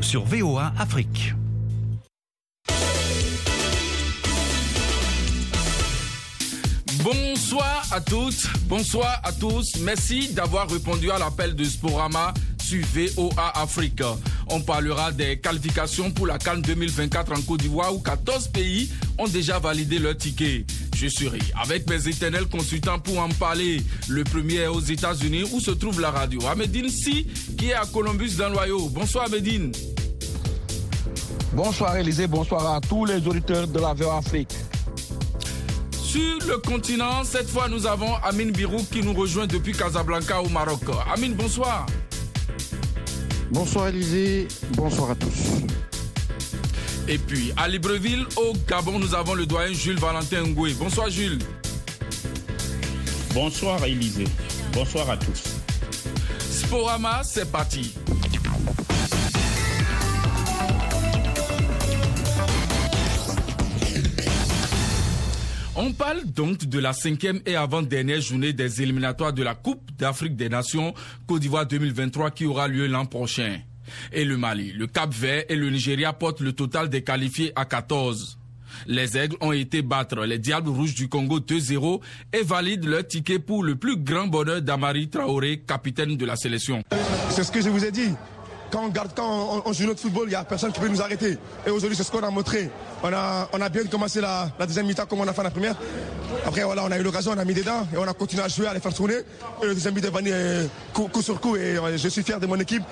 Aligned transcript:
sur 0.00 0.24
VOA 0.24 0.72
Afrique. 0.76 1.34
Bonsoir 7.04 7.86
à 7.92 8.00
toutes, 8.00 8.48
bonsoir 8.66 9.20
à 9.22 9.30
tous. 9.32 9.76
Merci 9.82 10.32
d'avoir 10.32 10.68
répondu 10.68 11.10
à 11.12 11.18
l'appel 11.18 11.54
de 11.54 11.62
Sporama 11.62 12.34
sur 12.60 12.84
VOA 12.86 13.52
Afrique. 13.60 14.02
On 14.50 14.60
parlera 14.60 15.12
des 15.12 15.38
qualifications 15.38 16.10
pour 16.10 16.26
la 16.26 16.38
Cannes 16.38 16.62
2024 16.62 17.32
en 17.38 17.42
Côte 17.42 17.60
d'Ivoire 17.60 17.94
où 17.94 18.00
14 18.00 18.48
pays 18.48 18.90
ont 19.16 19.28
déjà 19.28 19.60
validé 19.60 20.00
leur 20.00 20.16
ticket. 20.16 20.66
Je 21.00 21.06
serai 21.06 21.38
avec 21.62 21.88
mes 21.88 22.08
éternels 22.08 22.48
consultants 22.48 22.98
pour 22.98 23.20
en 23.20 23.28
parler. 23.28 23.80
Le 24.08 24.24
premier 24.24 24.56
est 24.56 24.66
aux 24.66 24.80
États-Unis 24.80 25.44
où 25.52 25.60
se 25.60 25.70
trouve 25.70 26.00
la 26.00 26.10
radio. 26.10 26.44
Ahmedine 26.44 26.88
Si, 26.88 27.24
qui 27.56 27.68
est 27.68 27.74
à 27.74 27.86
Columbus 27.86 28.30
dans 28.36 28.48
l'Ohio. 28.48 28.88
Bonsoir 28.88 29.26
Ahmedine. 29.26 29.70
Bonsoir 31.52 31.96
Élisée, 31.98 32.26
bonsoir 32.26 32.74
à 32.74 32.80
tous 32.80 33.04
les 33.04 33.24
auditeurs 33.28 33.68
de 33.68 33.78
la 33.78 33.94
VOA 33.94 34.16
Afrique. 34.16 34.52
Sur 35.92 36.38
le 36.48 36.58
continent, 36.58 37.22
cette 37.22 37.48
fois, 37.48 37.68
nous 37.68 37.86
avons 37.86 38.16
Amine 38.24 38.50
Birou 38.50 38.84
qui 38.90 39.00
nous 39.00 39.14
rejoint 39.14 39.46
depuis 39.46 39.74
Casablanca 39.74 40.42
au 40.42 40.48
Maroc. 40.48 40.80
Amine, 41.14 41.34
bonsoir. 41.34 41.86
Bonsoir 43.52 43.86
Élisée, 43.86 44.48
bonsoir 44.74 45.12
à 45.12 45.14
tous. 45.14 45.62
Et 47.10 47.16
puis, 47.16 47.52
à 47.56 47.68
Libreville, 47.68 48.26
au 48.36 48.52
Gabon, 48.68 48.98
nous 48.98 49.14
avons 49.14 49.32
le 49.32 49.46
doyen 49.46 49.72
Jules 49.72 49.98
Valentin 49.98 50.42
Ngoué. 50.42 50.74
Bonsoir 50.74 51.08
Jules. 51.08 51.38
Bonsoir 53.32 53.82
Élisée, 53.84 54.26
bonsoir 54.74 55.08
à 55.08 55.16
tous. 55.16 55.42
Sporama, 56.38 57.22
c'est 57.24 57.50
parti. 57.50 57.94
On 65.76 65.92
parle 65.92 66.24
donc 66.26 66.66
de 66.66 66.78
la 66.78 66.92
cinquième 66.92 67.40
et 67.46 67.56
avant-dernière 67.56 68.20
journée 68.20 68.52
des 68.52 68.82
éliminatoires 68.82 69.32
de 69.32 69.42
la 69.42 69.54
Coupe 69.54 69.90
d'Afrique 69.96 70.36
des 70.36 70.50
Nations 70.50 70.92
Côte 71.26 71.40
d'Ivoire 71.40 71.64
2023 71.64 72.32
qui 72.32 72.44
aura 72.44 72.68
lieu 72.68 72.86
l'an 72.86 73.06
prochain. 73.06 73.60
Et 74.12 74.24
le 74.24 74.36
Mali, 74.36 74.72
le 74.72 74.86
Cap 74.86 75.12
Vert 75.12 75.44
et 75.48 75.56
le 75.56 75.70
Nigeria 75.70 76.12
portent 76.12 76.40
le 76.40 76.52
total 76.52 76.88
des 76.88 77.02
qualifiés 77.02 77.52
à 77.56 77.64
14. 77.64 78.38
Les 78.86 79.16
Aigles 79.16 79.36
ont 79.40 79.52
été 79.52 79.82
battre 79.82 80.24
les 80.24 80.38
Diables 80.38 80.70
Rouges 80.70 80.94
du 80.94 81.08
Congo 81.08 81.40
2-0 81.40 82.00
et 82.32 82.42
valident 82.42 82.86
leur 82.86 83.06
ticket 83.06 83.38
pour 83.38 83.64
le 83.64 83.76
plus 83.76 83.96
grand 83.96 84.26
bonheur 84.26 84.62
d'Amari 84.62 85.08
Traoré, 85.08 85.62
capitaine 85.66 86.16
de 86.16 86.26
la 86.26 86.36
sélection. 86.36 86.82
C'est 87.30 87.44
ce 87.44 87.52
que 87.52 87.60
je 87.60 87.68
vous 87.68 87.84
ai 87.84 87.90
dit 87.90 88.12
quand 88.70 89.62
on, 89.64 89.72
joue 89.72 89.86
notre 89.86 90.00
football, 90.00 90.24
il 90.26 90.30
n'y 90.30 90.34
a 90.34 90.44
personne 90.44 90.72
qui 90.72 90.80
peut 90.80 90.88
nous 90.88 91.00
arrêter. 91.00 91.38
Et 91.66 91.70
aujourd'hui, 91.70 91.96
c'est 91.96 92.04
ce 92.04 92.10
qu'on 92.10 92.22
a 92.22 92.30
montré. 92.30 92.70
On 93.02 93.12
a, 93.12 93.48
on 93.52 93.60
a 93.60 93.68
bien 93.68 93.84
commencé 93.84 94.20
la, 94.20 94.50
deuxième 94.60 94.86
mi-temps 94.86 95.06
comme 95.06 95.20
on 95.20 95.28
a 95.28 95.32
fait 95.32 95.42
la 95.42 95.50
première. 95.50 95.74
Après, 96.46 96.62
voilà, 96.62 96.84
on 96.84 96.90
a 96.90 96.98
eu 96.98 97.02
l'occasion, 97.02 97.32
on 97.34 97.38
a 97.38 97.44
mis 97.44 97.54
des 97.54 97.62
dents 97.62 97.86
et 97.92 97.96
on 97.96 98.02
a 98.02 98.12
continué 98.12 98.42
à 98.42 98.48
jouer, 98.48 98.66
à 98.66 98.74
les 98.74 98.80
faire 98.80 98.92
tourner. 98.92 99.18
Et 99.62 99.66
le 99.66 99.74
deuxième 99.74 99.96
est 99.96 100.10
venu 100.10 100.30
euh, 100.32 100.66
coup, 100.92 101.22
sur 101.22 101.40
coup. 101.40 101.56
Et 101.56 101.78
euh, 101.78 101.96
je 101.96 102.08
suis 102.08 102.22
fier 102.22 102.38
de 102.38 102.46
mon 102.46 102.56
équipe, 102.56 102.82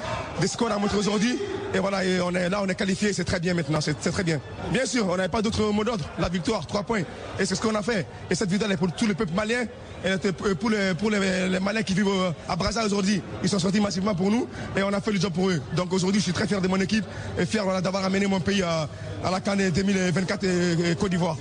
de 0.40 0.46
ce 0.46 0.56
qu'on 0.56 0.68
a 0.68 0.78
montré 0.78 0.96
aujourd'hui. 0.96 1.38
Et 1.74 1.78
voilà, 1.78 2.04
et 2.04 2.20
on 2.20 2.34
est 2.34 2.48
là, 2.48 2.60
on 2.62 2.68
est 2.68 2.74
qualifié, 2.74 3.12
c'est 3.12 3.24
très 3.24 3.40
bien 3.40 3.54
maintenant, 3.54 3.80
c'est 3.80 3.94
très 3.94 4.24
bien. 4.24 4.40
Bien 4.72 4.86
sûr, 4.86 5.06
on 5.08 5.16
n'avait 5.16 5.28
pas 5.28 5.42
d'autre 5.42 5.62
mot 5.72 5.84
d'ordre. 5.84 6.04
La 6.18 6.28
victoire, 6.28 6.66
trois 6.66 6.82
points. 6.82 7.02
Et 7.38 7.44
c'est 7.44 7.54
ce 7.54 7.60
qu'on 7.60 7.74
a 7.74 7.82
fait. 7.82 8.06
Et 8.30 8.34
cette 8.34 8.50
victoire 8.50 8.70
est 8.70 8.76
pour 8.76 8.92
tout 8.92 9.06
le 9.06 9.14
peuple 9.14 9.32
malien. 9.34 9.64
Et 10.04 10.32
pour, 10.32 10.70
les, 10.70 10.94
pour 10.94 11.10
les, 11.10 11.48
les 11.48 11.60
Maliens 11.60 11.82
qui 11.82 11.94
vivent 11.94 12.32
à 12.48 12.56
Brazza 12.56 12.84
aujourd'hui. 12.84 13.22
Ils 13.42 13.48
sont 13.48 13.58
sortis 13.58 13.80
massivement 13.80 14.14
pour 14.14 14.30
nous 14.30 14.46
et 14.76 14.82
on 14.82 14.92
a 14.92 15.00
fait 15.00 15.12
le 15.12 15.20
job 15.20 15.32
pour 15.32 15.50
eux. 15.50 15.60
Donc 15.74 15.92
aujourd'hui, 15.92 16.20
je 16.20 16.24
suis 16.24 16.32
très 16.32 16.46
fier 16.46 16.60
de 16.60 16.68
mon 16.68 16.80
équipe 16.80 17.04
et 17.38 17.46
fier 17.46 17.64
d'avoir 17.82 18.04
amené 18.04 18.26
mon 18.26 18.40
pays 18.40 18.62
à, 18.62 18.88
la 19.30 19.40
Cannes 19.40 19.70
2024 19.70 20.44
et, 20.44 20.96
Côte 20.96 21.10
d'Ivoire. 21.10 21.36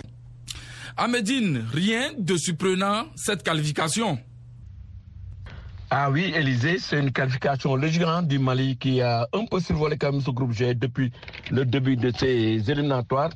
Ahmedine, 0.98 1.66
rien 1.74 2.12
de 2.18 2.38
surprenant 2.38 3.06
cette 3.16 3.44
qualification. 3.44 4.18
Ah 5.90 6.10
oui, 6.10 6.34
Élysée, 6.36 6.80
c'est 6.80 7.00
une 7.00 7.12
qualification 7.12 7.76
légère 7.76 8.24
du 8.24 8.40
Mali 8.40 8.78
qui 8.78 9.02
a 9.02 9.28
un 9.34 9.46
peu 9.46 9.60
survolé 9.60 9.98
quand 9.98 10.12
même 10.12 10.22
ce 10.22 10.32
groupe 10.32 10.52
G 10.52 10.74
depuis 10.74 11.12
le 11.52 11.64
début 11.64 11.96
de 11.96 12.12
ces 12.18 12.72
éliminatoires. 12.72 13.30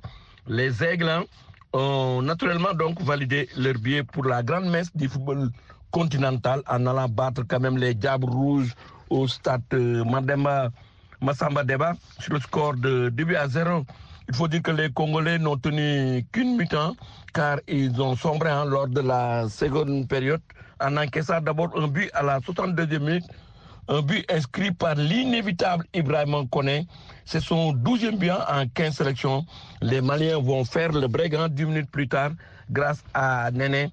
Les 0.47 0.83
Aigles 0.83 1.09
hein, 1.09 1.25
ont 1.73 2.21
naturellement 2.21 2.73
donc 2.73 3.01
validé 3.01 3.47
leur 3.57 3.75
billet 3.75 4.03
pour 4.03 4.25
la 4.25 4.41
grande 4.43 4.65
messe 4.69 4.95
du 4.95 5.07
football 5.07 5.49
continental 5.91 6.61
en 6.67 6.85
allant 6.85 7.09
battre 7.09 7.43
quand 7.47 7.59
même 7.59 7.77
les 7.77 7.93
Diables 7.93 8.29
Rouges 8.29 8.73
au 9.09 9.27
stade 9.27 9.61
euh, 9.73 10.03
Mademba 10.03 10.69
Massamba 11.21 11.63
Deba 11.63 11.93
sur 12.19 12.33
le 12.33 12.39
score 12.39 12.75
de 12.75 13.09
début 13.09 13.35
à 13.35 13.47
zéro. 13.47 13.83
Il 14.29 14.35
faut 14.35 14.47
dire 14.47 14.61
que 14.61 14.71
les 14.71 14.91
Congolais 14.91 15.39
n'ont 15.39 15.57
tenu 15.57 16.23
qu'une 16.31 16.55
mi-temps 16.55 16.95
car 17.33 17.57
ils 17.67 17.99
ont 18.01 18.15
sombré 18.15 18.49
hein, 18.49 18.65
lors 18.65 18.87
de 18.87 19.01
la 19.01 19.49
seconde 19.49 20.07
période 20.07 20.41
en 20.79 20.95
encaissant 20.97 21.41
d'abord 21.41 21.69
un 21.75 21.87
but 21.87 22.09
à 22.13 22.23
la 22.23 22.39
62e 22.39 22.99
minute, 22.99 23.25
un 23.89 24.01
but 24.01 24.25
inscrit 24.31 24.71
par 24.71 24.95
l'inévitable 24.95 25.85
Ibrahim 25.93 26.47
Kone. 26.49 26.85
C'est 27.25 27.41
son 27.41 27.73
12e 27.73 28.17
but 28.17 28.29
hein, 28.29 28.45
en 28.47 28.65
15 28.67 28.95
sélections. 28.95 29.45
Les 29.81 29.99
Maliens 30.01 30.39
vont 30.39 30.63
faire 30.63 30.91
le 30.91 31.07
break 31.07 31.35
10 31.35 31.65
minutes 31.65 31.91
plus 31.91 32.07
tard 32.07 32.31
grâce 32.69 33.03
à 33.13 33.51
Néné 33.51 33.89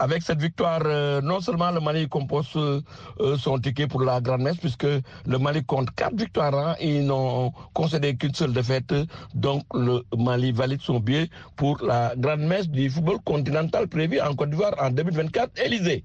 avec 0.00 0.22
cette 0.22 0.40
victoire, 0.40 0.80
euh, 0.86 1.20
non 1.20 1.40
seulement 1.40 1.70
le 1.70 1.78
Mali 1.80 2.08
compose 2.08 2.48
euh, 2.56 2.80
euh, 3.20 3.36
son 3.36 3.58
ticket 3.58 3.86
pour 3.86 4.00
la 4.00 4.20
Grande 4.22 4.40
Messe, 4.40 4.56
puisque 4.56 4.86
le 5.26 5.38
Mali 5.38 5.62
compte 5.62 5.90
quatre 5.94 6.16
victoires 6.16 6.54
hein, 6.54 6.74
et 6.80 6.96
ils 6.96 7.06
n'ont 7.06 7.52
concédé 7.74 8.16
qu'une 8.16 8.34
seule 8.34 8.54
défaite. 8.54 8.94
Donc 9.34 9.62
le 9.74 10.02
Mali 10.16 10.52
valide 10.52 10.80
son 10.80 11.00
billet 11.00 11.28
pour 11.54 11.84
la 11.84 12.14
Grande 12.16 12.40
Messe 12.40 12.68
du 12.68 12.88
football 12.88 13.18
continental 13.26 13.88
prévu 13.88 14.18
en 14.22 14.34
Côte 14.34 14.50
d'Ivoire 14.50 14.74
en 14.78 14.90
2024. 14.90 15.50
Élysée. 15.62 16.02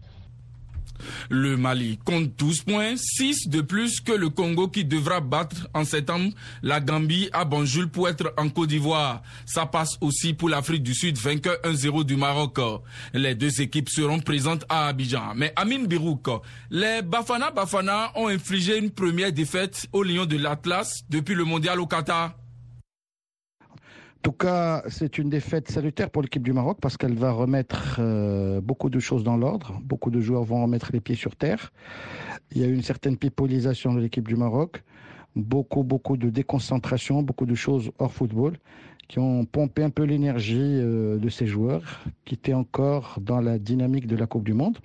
Le 1.29 1.57
Mali 1.57 1.97
compte 2.03 2.31
12 2.37 2.63
points, 2.63 2.95
6 2.97 3.49
de 3.49 3.61
plus 3.61 3.99
que 4.01 4.11
le 4.11 4.29
Congo 4.29 4.67
qui 4.67 4.85
devra 4.85 5.19
battre 5.19 5.67
en 5.73 5.83
septembre 5.85 6.31
la 6.63 6.79
Gambie 6.79 7.29
à 7.33 7.45
Banjul 7.45 7.89
pour 7.89 8.09
être 8.09 8.33
en 8.37 8.49
Côte 8.49 8.69
d'Ivoire. 8.69 9.21
Ça 9.45 9.65
passe 9.65 9.97
aussi 10.01 10.33
pour 10.33 10.49
l'Afrique 10.49 10.83
du 10.83 10.93
Sud, 10.93 11.17
vainqueur 11.17 11.57
1-0 11.63 12.03
du 12.03 12.15
Maroc. 12.15 12.59
Les 13.13 13.35
deux 13.35 13.61
équipes 13.61 13.89
seront 13.89 14.19
présentes 14.19 14.65
à 14.69 14.87
Abidjan. 14.87 15.33
Mais 15.35 15.53
Amine 15.55 15.87
Birouk, 15.87 16.27
les 16.69 17.01
Bafana 17.01 17.51
Bafana 17.51 18.11
ont 18.15 18.27
infligé 18.27 18.77
une 18.77 18.91
première 18.91 19.31
défaite 19.31 19.87
au 19.93 20.03
Lion 20.03 20.25
de 20.25 20.37
l'Atlas 20.37 21.03
depuis 21.09 21.35
le 21.35 21.43
mondial 21.43 21.79
au 21.79 21.87
Qatar. 21.87 22.33
En 24.25 24.31
tout 24.31 24.37
cas, 24.37 24.81
c'est 24.87 25.19
une 25.19 25.29
défaite 25.29 25.69
salutaire 25.69 26.09
pour 26.09 26.23
l'équipe 26.23 26.41
du 26.41 26.51
Maroc 26.51 26.79
parce 26.81 26.97
qu'elle 26.97 27.13
va 27.13 27.31
remettre 27.31 27.97
euh, 27.99 28.59
beaucoup 28.59 28.89
de 28.89 28.97
choses 28.97 29.23
dans 29.23 29.37
l'ordre. 29.37 29.79
Beaucoup 29.83 30.09
de 30.09 30.19
joueurs 30.19 30.43
vont 30.43 30.63
remettre 30.63 30.89
les 30.93 30.99
pieds 30.99 31.13
sur 31.13 31.35
terre. 31.35 31.71
Il 32.49 32.59
y 32.59 32.63
a 32.63 32.67
une 32.67 32.81
certaine 32.81 33.17
pipolisation 33.17 33.93
de 33.93 33.99
l'équipe 33.99 34.27
du 34.27 34.35
Maroc. 34.35 34.83
Beaucoup, 35.35 35.83
beaucoup 35.83 36.17
de 36.17 36.31
déconcentration, 36.31 37.21
beaucoup 37.21 37.45
de 37.45 37.53
choses 37.53 37.91
hors 37.99 38.11
football 38.11 38.57
qui 39.07 39.19
ont 39.19 39.45
pompé 39.45 39.83
un 39.83 39.91
peu 39.91 40.01
l'énergie 40.01 40.57
euh, 40.59 41.19
de 41.19 41.29
ces 41.29 41.45
joueurs 41.45 42.03
qui 42.25 42.33
étaient 42.33 42.55
encore 42.55 43.19
dans 43.21 43.41
la 43.41 43.59
dynamique 43.59 44.07
de 44.07 44.15
la 44.15 44.25
Coupe 44.25 44.43
du 44.43 44.53
Monde 44.53 44.79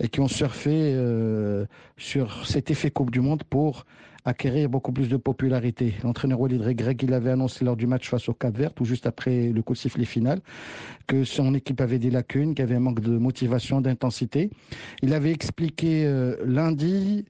et 0.00 0.08
qui 0.10 0.20
ont 0.20 0.28
surfé 0.28 0.92
euh, 0.94 1.64
sur 1.96 2.46
cet 2.46 2.70
effet 2.70 2.90
Coupe 2.90 3.10
du 3.10 3.20
Monde 3.20 3.42
pour 3.44 3.86
acquérir 4.26 4.68
beaucoup 4.68 4.92
plus 4.92 5.08
de 5.08 5.16
popularité. 5.16 5.94
L'entraîneur 6.02 6.40
Walid 6.40 6.60
Greg, 6.60 7.02
il 7.02 7.14
avait 7.14 7.30
annoncé 7.30 7.64
lors 7.64 7.76
du 7.76 7.86
match 7.86 8.08
face 8.08 8.28
au 8.28 8.34
Cap 8.34 8.56
Vert, 8.56 8.72
ou 8.80 8.84
juste 8.84 9.06
après 9.06 9.48
le 9.48 9.62
coup 9.62 9.72
de 9.72 9.78
sifflet 9.78 10.04
final, 10.04 10.40
que 11.06 11.24
son 11.24 11.54
équipe 11.54 11.80
avait 11.80 11.98
des 11.98 12.10
lacunes, 12.10 12.54
qu'il 12.54 12.64
y 12.64 12.68
avait 12.68 12.74
un 12.74 12.80
manque 12.80 13.00
de 13.00 13.16
motivation, 13.16 13.80
d'intensité. 13.80 14.50
Il 15.02 15.14
avait 15.14 15.32
expliqué 15.32 16.04
euh, 16.06 16.36
lundi 16.44 17.24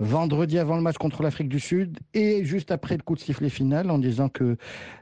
vendredi 0.00 0.58
avant 0.58 0.76
le 0.76 0.82
match 0.82 0.96
contre 0.96 1.22
l'Afrique 1.22 1.50
du 1.50 1.60
Sud 1.60 1.98
et 2.14 2.42
juste 2.42 2.70
après 2.70 2.96
le 2.96 3.02
coup 3.02 3.14
de 3.14 3.20
sifflet 3.20 3.50
final 3.50 3.90
en 3.90 3.98
disant 3.98 4.30
que 4.30 4.56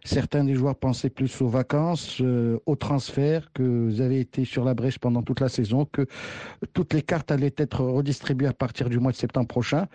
certains 0.04 0.42
des 0.42 0.54
joueurs 0.54 0.74
pensaient 0.74 1.08
plus 1.08 1.40
aux 1.40 1.46
vacances, 1.46 2.18
euh, 2.20 2.58
aux 2.66 2.74
transferts, 2.74 3.52
que 3.52 3.62
vous 3.62 4.00
avez 4.00 4.18
été 4.18 4.44
sur 4.44 4.64
la 4.64 4.74
brèche 4.74 4.98
pendant 4.98 5.22
toute 5.22 5.38
la 5.38 5.48
saison, 5.48 5.84
que 5.84 6.06
toutes 6.74 6.94
les 6.94 7.02
cartes 7.02 7.30
allaient 7.30 7.54
être 7.56 7.84
redistribuées 7.84 8.48
à 8.48 8.52
partir 8.52 8.90
du 8.90 8.98
mois 8.98 9.12
de 9.12 9.16
septembre 9.16 9.46
prochain. 9.46 9.86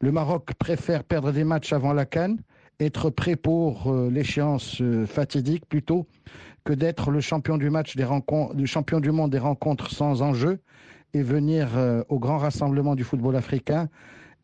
Le 0.00 0.10
Maroc 0.10 0.52
préfère 0.58 1.04
perdre 1.04 1.30
des 1.30 1.44
matchs 1.44 1.72
avant 1.72 1.92
la 1.92 2.04
Cannes, 2.04 2.38
être 2.80 3.10
prêt 3.10 3.36
pour 3.36 3.92
euh, 3.92 4.10
l'échéance 4.10 4.80
euh, 4.80 5.06
fatidique 5.06 5.66
plutôt 5.66 6.08
que 6.64 6.72
d'être 6.72 7.12
le 7.12 7.20
champion 7.20 7.58
du 7.58 7.70
match 7.70 7.94
des 7.94 8.04
rencontres, 8.04 8.56
le 8.56 8.66
champion 8.66 8.98
du 8.98 9.12
monde 9.12 9.30
des 9.30 9.38
rencontres 9.38 9.92
sans 9.92 10.20
enjeu 10.20 10.58
et 11.14 11.22
venir 11.22 11.70
au 12.10 12.18
grand 12.18 12.36
rassemblement 12.36 12.94
du 12.94 13.02
football 13.02 13.34
africain 13.34 13.88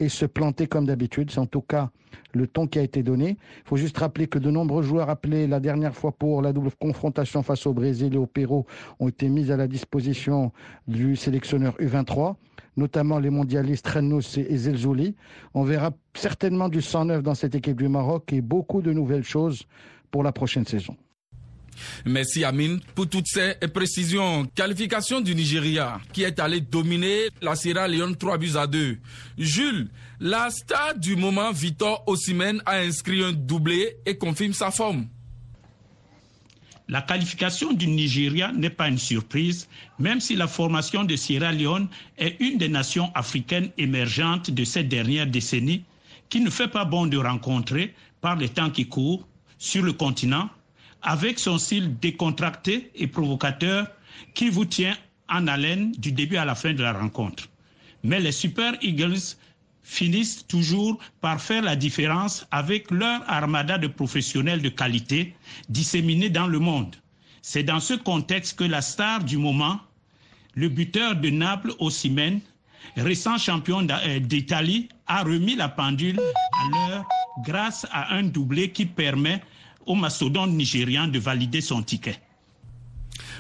et 0.00 0.08
se 0.08 0.26
planter 0.26 0.67
comme 0.67 0.87
d'habitude. 0.87 1.31
C'est 1.31 1.41
en 1.41 1.46
tout 1.46 1.61
cas 1.61 1.91
le 2.32 2.46
ton 2.46 2.67
qui 2.67 2.79
a 2.79 2.82
été 2.82 3.02
donné. 3.02 3.31
Il 3.64 3.69
faut 3.69 3.76
juste 3.76 3.99
rappeler 3.99 4.26
que 4.26 4.38
de 4.38 4.50
nombreux 4.50 4.82
joueurs 4.82 5.11
appelés 5.11 5.46
la 5.46 5.61
dernière 5.61 5.94
fois 5.94 6.12
pour 6.12 6.43
la 6.43 6.52
double 6.52 6.70
confrontation 6.81 7.43
face 7.43 7.67
au 7.67 7.73
Brésil 7.73 8.14
et 8.14 8.19
au 8.19 8.26
Pérou 8.26 8.67
ont 9.00 9.08
été 9.08 9.29
mis 9.29 9.50
à 9.50 9.56
la 9.56 9.67
disposition 9.67 10.52
du 10.88 11.17
sélectionneur 11.17 11.76
U23. 11.79 12.35
notamment 12.76 13.20
les 13.20 13.31
mondialistes 13.31 13.87
Renous 13.87 14.37
et 14.37 14.56
Zelzouli. 14.56 15.14
On 15.55 15.62
verra 15.62 15.93
certainement 16.14 16.69
du 16.69 16.82
109 16.82 17.23
dans 17.23 17.35
cette 17.35 17.55
équipe 17.55 17.76
du 17.76 17.88
Maroc 17.88 18.32
et 18.32 18.40
beaucoup 18.40 18.82
de 18.82 18.93
nouvelles 18.93 19.23
choses 19.25 19.67
pour 20.11 20.25
la 20.25 20.32
prochaine 20.32 20.67
saison. 20.67 20.97
Merci 22.05 22.44
Amine 22.44 22.81
pour 22.94 23.09
toutes 23.09 23.26
ces 23.26 23.55
précisions. 23.73 24.47
Qualification 24.55 25.21
du 25.21 25.35
Nigeria 25.35 26.00
qui 26.12 26.23
est 26.23 26.38
allé 26.38 26.61
dominer 26.61 27.29
la 27.43 27.56
Sierra 27.56 27.88
Leone 27.88 28.17
3 28.17 28.38
buts 28.38 28.56
à 28.56 28.67
2. 28.67 28.99
Jules, 29.38 29.88
la 30.21 30.50
star 30.50 30.97
du 30.97 31.17
moment 31.17 31.53
Victor 31.53 32.03
Osimhen 32.06 32.62
a 32.67 32.79
inscrit 32.79 33.23
un 33.23 33.32
doublé 33.32 33.97
et 34.06 34.17
confirme 34.17 34.53
sa 34.53 34.71
forme. 34.71 35.06
La 36.88 37.00
qualification 37.00 37.73
du 37.73 37.87
Nigeria 37.87 38.53
n'est 38.53 38.69
pas 38.69 38.88
une 38.88 38.99
surprise, 38.99 39.69
même 39.99 40.21
si 40.21 40.37
la 40.37 40.47
formation 40.47 41.03
de 41.05 41.17
Sierra 41.17 41.50
Leone 41.50 41.88
est 42.19 42.37
une 42.41 42.59
des 42.59 42.69
nations 42.69 43.11
africaines 43.15 43.71
émergentes 43.79 44.50
de 44.50 44.65
cette 44.65 44.88
dernière 44.88 45.26
décennie, 45.26 45.85
qui 46.29 46.41
ne 46.41 46.50
fait 46.50 46.69
pas 46.69 46.85
bon 46.85 47.06
de 47.06 47.17
rencontrer 47.17 47.94
par 48.21 48.37
les 48.37 48.50
temps 48.50 48.71
qui 48.71 48.87
courent 48.87 49.26
sur 49.56 49.82
le 49.82 49.94
continent, 49.94 50.50
avec 51.05 51.39
son 51.39 51.59
style 51.59 51.99
décontracté 52.01 52.91
et 52.95 53.06
provocateur 53.06 53.87
qui 54.35 54.49
vous 54.51 54.65
tient 54.65 54.97
en 55.29 55.47
haleine 55.47 55.93
du 55.93 56.12
début 56.12 56.37
à 56.37 56.45
la 56.45 56.55
fin 56.55 56.73
de 56.73 56.83
la 56.83 56.93
rencontre. 56.93 57.49
Mais 58.03 58.21
les 58.21 58.33
Super 58.33 58.75
Eagles 58.83 59.37
finissent 59.83 60.47
toujours 60.47 60.99
par 61.21 61.41
faire 61.41 61.62
la 61.62 61.77
différence 61.77 62.47
avec 62.51 62.91
leur 62.91 63.23
armada 63.31 63.79
de 63.79 63.87
professionnels 63.87 64.62
de 64.62 64.71
qualité 64.71 65.35
disséminés 65.69 66.31
dans 66.31 66.47
le 66.47 66.59
monde. 66.59 66.97
C'est 67.43 67.62
dans 67.62 67.81
ce 67.81 67.95
contexte 67.95 68.59
que 68.59 68.65
la 68.65 68.81
star 68.81 69.23
du 69.23 69.37
moment, 69.37 69.79
le 70.55 70.71
buteur 70.71 71.17
de 71.17 71.29
Naples, 71.29 71.75
Ossimène, 71.79 72.41
récent 72.97 73.37
champion 73.37 73.87
euh, 73.91 74.19
d'Italie, 74.21 74.89
a 75.07 75.23
remis 75.23 75.55
la 75.55 75.69
pendule 75.69 76.19
à 76.19 76.89
l'heure 76.89 77.05
grâce 77.45 77.87
à 77.93 78.15
un 78.15 78.23
doublé 78.23 78.71
qui 78.71 78.87
permet 78.87 79.43
au 79.87 79.95
mastodonte 79.95 80.51
nigérian 80.51 81.09
de 81.09 81.19
valider 81.19 81.61
son 81.61 81.83
ticket. 81.83 82.19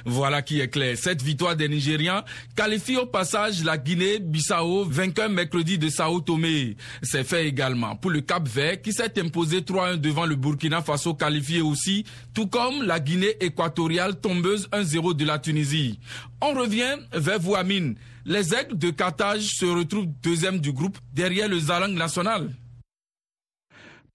Voilà 0.04 0.42
qui 0.42 0.60
est 0.60 0.68
clair. 0.68 0.96
Cette 0.98 1.22
victoire 1.22 1.56
des 1.56 1.68
Nigérians 1.68 2.22
qualifie 2.54 2.96
au 2.96 3.06
passage 3.06 3.64
la 3.64 3.78
Guinée-Bissau, 3.78 4.84
vainqueur 4.84 5.30
mercredi 5.30 5.78
de 5.78 5.88
Sao 5.88 6.20
Tomé. 6.20 6.76
C'est 7.02 7.24
fait 7.24 7.46
également 7.46 7.96
pour 7.96 8.10
le 8.10 8.20
Cap 8.20 8.46
Vert 8.46 8.82
qui 8.82 8.92
s'est 8.92 9.18
imposé 9.18 9.60
3-1 9.60 9.96
devant 9.96 10.26
le 10.26 10.36
Burkina 10.36 10.82
Faso 10.82 11.14
qualifié 11.14 11.62
aussi, 11.62 12.04
tout 12.34 12.46
comme 12.46 12.82
la 12.82 13.00
Guinée 13.00 13.36
équatoriale 13.40 14.20
tombeuse 14.20 14.68
1-0 14.72 15.14
de 15.14 15.24
la 15.24 15.38
Tunisie. 15.38 15.98
On 16.42 16.52
revient 16.52 16.96
vers 17.12 17.40
vous 17.40 17.54
Amine. 17.54 17.94
Les 18.26 18.54
aigles 18.54 18.78
de 18.78 18.90
Carthage 18.90 19.44
se 19.54 19.66
retrouvent 19.66 20.08
deuxième 20.22 20.58
du 20.58 20.72
groupe 20.72 20.98
derrière 21.14 21.48
le 21.48 21.58
Zalang 21.58 21.94
national. 21.94 22.50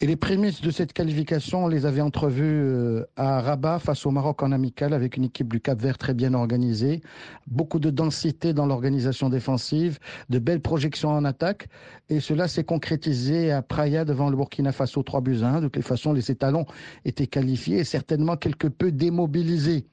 Et 0.02 0.08
les 0.08 0.16
prémices 0.16 0.62
de 0.62 0.72
cette 0.72 0.94
qualification, 0.94 1.66
on 1.66 1.68
les 1.68 1.86
avait 1.86 2.00
entrevues 2.00 2.46
euh, 2.46 3.04
à 3.18 3.42
Rabat 3.42 3.80
face 3.80 4.06
au 4.06 4.12
Maroc 4.12 4.42
en 4.42 4.54
amical 4.54 4.94
avec 4.94 5.18
une 5.18 5.26
équipe 5.26 5.52
du 5.52 5.60
Cap 5.60 5.78
Vert 5.78 5.98
très 5.98 6.14
bien 6.14 6.34
organisée, 6.34 7.02
beaucoup 7.48 7.80
de 7.80 7.90
densité 7.90 8.54
dans 8.54 8.66
l'organisation 8.66 9.28
défensive, 9.28 10.00
de 10.30 10.40
belles 10.40 10.62
projections 10.62 11.10
en 11.10 11.26
attaque. 11.26 11.68
Et 12.08 12.22
cela 12.22 12.48
s'est 12.48 12.64
concrétisé 12.64 13.52
à 13.52 13.62
Praia 13.62 14.06
devant 14.06 14.30
le 14.30 14.38
Burkina 14.38 14.72
Faso 14.72 15.04
3 15.04 15.20
buts 15.20 15.44
1. 15.44 15.60
De 15.60 15.68
toute 15.68 15.84
façon, 15.84 16.14
les 16.14 16.32
étalons 16.32 16.66
étaient 17.04 17.28
qualifiés 17.28 17.80
et 17.80 17.84
certainement 17.84 18.38
quelque 18.38 18.68
peu 18.68 18.94
démobilisés. 18.94 19.86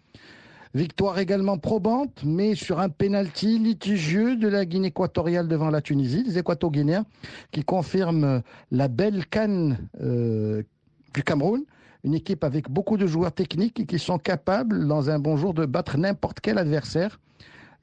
Victoire 0.77 1.19
également 1.19 1.57
probante, 1.57 2.23
mais 2.23 2.55
sur 2.55 2.81
un 2.81 2.91
pénalty 2.91 3.59
litigieux 3.59 4.37
de 4.37 4.47
la 4.47 4.67
Guinée 4.67 4.89
équatoriale 4.89 5.49
devant 5.49 5.71
la 5.71 5.81
Tunisie, 5.81 6.23
les 6.23 6.37
Équato-Guinéens, 6.37 7.07
qui 7.51 7.65
confirment 7.65 8.43
la 8.71 8.89
belle 8.89 9.25
canne 9.25 9.89
euh, 10.03 10.63
du 11.15 11.23
Cameroun. 11.23 11.63
Une 12.05 12.13
équipe 12.13 12.45
avec 12.45 12.69
beaucoup 12.69 12.99
de 12.99 13.07
joueurs 13.07 13.33
techniques 13.33 13.81
et 13.81 13.87
qui 13.87 13.99
sont 13.99 14.19
capables, 14.19 14.87
dans 14.87 15.09
un 15.09 15.19
bon 15.19 15.39
jour, 15.39 15.55
de 15.55 15.65
battre 15.65 15.97
n'importe 15.97 16.41
quel 16.41 16.59
adversaire, 16.59 17.21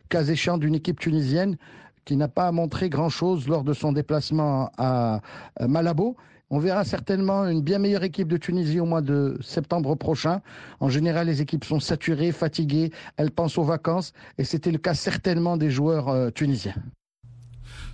cas 0.09 0.25
échéant 0.25 0.59
d'une 0.59 0.75
équipe 0.75 0.99
tunisienne 0.99 1.57
qui 2.05 2.15
n'a 2.15 2.27
pas 2.27 2.51
montré 2.51 2.89
grand-chose 2.89 3.47
lors 3.47 3.63
de 3.63 3.73
son 3.73 3.91
déplacement 3.91 4.69
à 4.77 5.19
Malabo 5.59 6.15
on 6.53 6.59
verra 6.59 6.83
certainement 6.83 7.47
une 7.47 7.63
bien 7.63 7.79
meilleure 7.79 8.03
équipe 8.03 8.27
de 8.27 8.37
Tunisie 8.37 8.79
au 8.79 8.85
mois 8.85 9.01
de 9.01 9.39
septembre 9.41 9.95
prochain. 9.95 10.39
En 10.79 10.87
général, 10.87 11.25
les 11.25 11.41
équipes 11.41 11.65
sont 11.65 11.79
saturées, 11.79 12.31
fatiguées, 12.31 12.91
elles 13.17 13.31
pensent 13.31 13.57
aux 13.57 13.63
vacances 13.63 14.13
et 14.37 14.43
c'était 14.43 14.71
le 14.71 14.77
cas 14.77 14.93
certainement 14.93 15.57
des 15.57 15.71
joueurs 15.71 16.09
euh, 16.09 16.29
tunisiens 16.29 16.75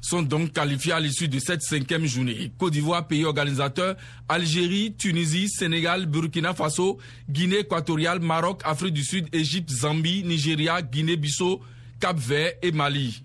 sont 0.02 0.22
donc 0.22 0.54
qualifiés 0.54 0.94
à 0.94 1.00
l'issue 1.00 1.28
de 1.28 1.40
cette 1.40 1.62
cinquième 1.62 2.06
journée. 2.06 2.54
Côte 2.58 2.72
d'Ivoire, 2.72 3.06
pays 3.06 3.26
organisateur, 3.26 3.98
Algérie, 4.30 4.96
Tunisie, 4.98 5.50
Sénégal, 5.50 6.06
Burkina 6.06 6.54
Faso, 6.54 7.00
Guinée 7.30 7.60
équatoriale, 7.60 8.20
Maroc, 8.20 8.62
Afrique 8.64 8.94
du 8.94 9.04
Sud, 9.04 9.28
Égypte, 9.34 9.70
Zambie, 9.70 10.24
Nigeria, 10.24 10.82
Guinée-Bissau, 10.82 11.60
Cap-Vert 12.00 12.54
et 12.62 12.72
Mali. 12.72 13.24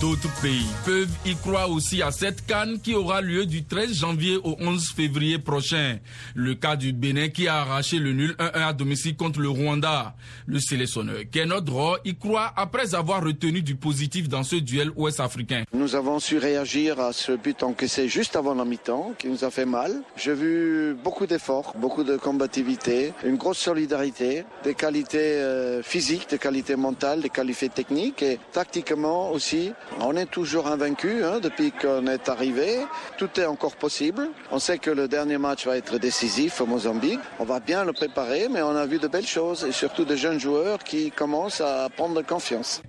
D'autres 0.00 0.30
pays 0.40 0.66
peuvent 0.84 1.10
y 1.26 1.34
croire 1.34 1.68
aussi 1.68 2.02
à 2.02 2.12
cette 2.12 2.46
canne 2.46 2.78
qui 2.80 2.94
aura 2.94 3.20
lieu 3.20 3.46
du 3.46 3.64
13 3.64 3.92
janvier 3.92 4.36
au 4.36 4.54
11 4.60 4.92
février 4.92 5.40
prochain. 5.40 5.98
Le 6.36 6.54
cas 6.54 6.76
du 6.76 6.92
Bénin 6.92 7.28
qui 7.30 7.48
a 7.48 7.62
arraché 7.62 7.98
le 7.98 8.12
nul 8.12 8.36
1-1 8.38 8.50
à 8.62 8.72
domicile 8.72 9.16
contre 9.16 9.40
le 9.40 9.48
Rwanda. 9.48 10.14
Le 10.46 10.60
sélectionneur 10.60 11.22
Kenneth 11.32 11.68
Roy 11.68 11.98
y 12.04 12.14
croit 12.14 12.52
après 12.54 12.94
avoir 12.94 13.24
retenu 13.24 13.60
du 13.60 13.74
positif 13.74 14.28
dans 14.28 14.44
ce 14.44 14.54
duel 14.56 14.92
ouest-africain. 14.94 15.64
Nous 15.72 15.96
avons 15.96 16.20
su 16.20 16.38
réagir 16.38 17.00
à 17.00 17.12
ce 17.12 17.32
but 17.32 17.64
encaissé 17.64 18.08
juste 18.08 18.36
avant 18.36 18.54
la 18.54 18.64
mi-temps 18.64 19.14
qui 19.18 19.26
nous 19.26 19.44
a 19.44 19.50
fait 19.50 19.66
mal. 19.66 20.02
J'ai 20.16 20.34
vu 20.34 20.94
beaucoup 21.02 21.26
d'efforts, 21.26 21.74
beaucoup 21.76 22.04
de 22.04 22.16
combativité, 22.16 23.12
une 23.24 23.36
grosse 23.36 23.58
solidarité, 23.58 24.44
des 24.62 24.74
qualités 24.74 25.18
euh, 25.18 25.82
physiques, 25.82 26.30
des 26.30 26.38
qualités 26.38 26.76
mentales, 26.76 27.20
des 27.20 27.30
qualités 27.30 27.68
techniques 27.68 28.22
et 28.22 28.38
tactiquement 28.52 29.32
aussi 29.32 29.71
on 30.00 30.16
est 30.16 30.26
toujours 30.26 30.66
invaincu 30.66 31.24
hein, 31.24 31.40
depuis 31.40 31.72
qu'on 31.72 32.06
est 32.06 32.28
arrivé. 32.28 32.80
Tout 33.18 33.28
est 33.38 33.46
encore 33.46 33.76
possible. 33.76 34.28
On 34.50 34.58
sait 34.58 34.78
que 34.78 34.90
le 34.90 35.08
dernier 35.08 35.38
match 35.38 35.66
va 35.66 35.76
être 35.76 35.98
décisif 35.98 36.60
au 36.60 36.66
Mozambique. 36.66 37.20
On 37.38 37.44
va 37.44 37.60
bien 37.60 37.84
le 37.84 37.92
préparer, 37.92 38.48
mais 38.50 38.62
on 38.62 38.76
a 38.76 38.86
vu 38.86 38.98
de 38.98 39.08
belles 39.08 39.26
choses 39.26 39.64
et 39.64 39.72
surtout 39.72 40.04
de 40.04 40.16
jeunes 40.16 40.40
joueurs 40.40 40.78
qui 40.78 41.10
commencent 41.10 41.60
à 41.60 41.88
prendre 41.88 42.20
confiance. 42.22 42.82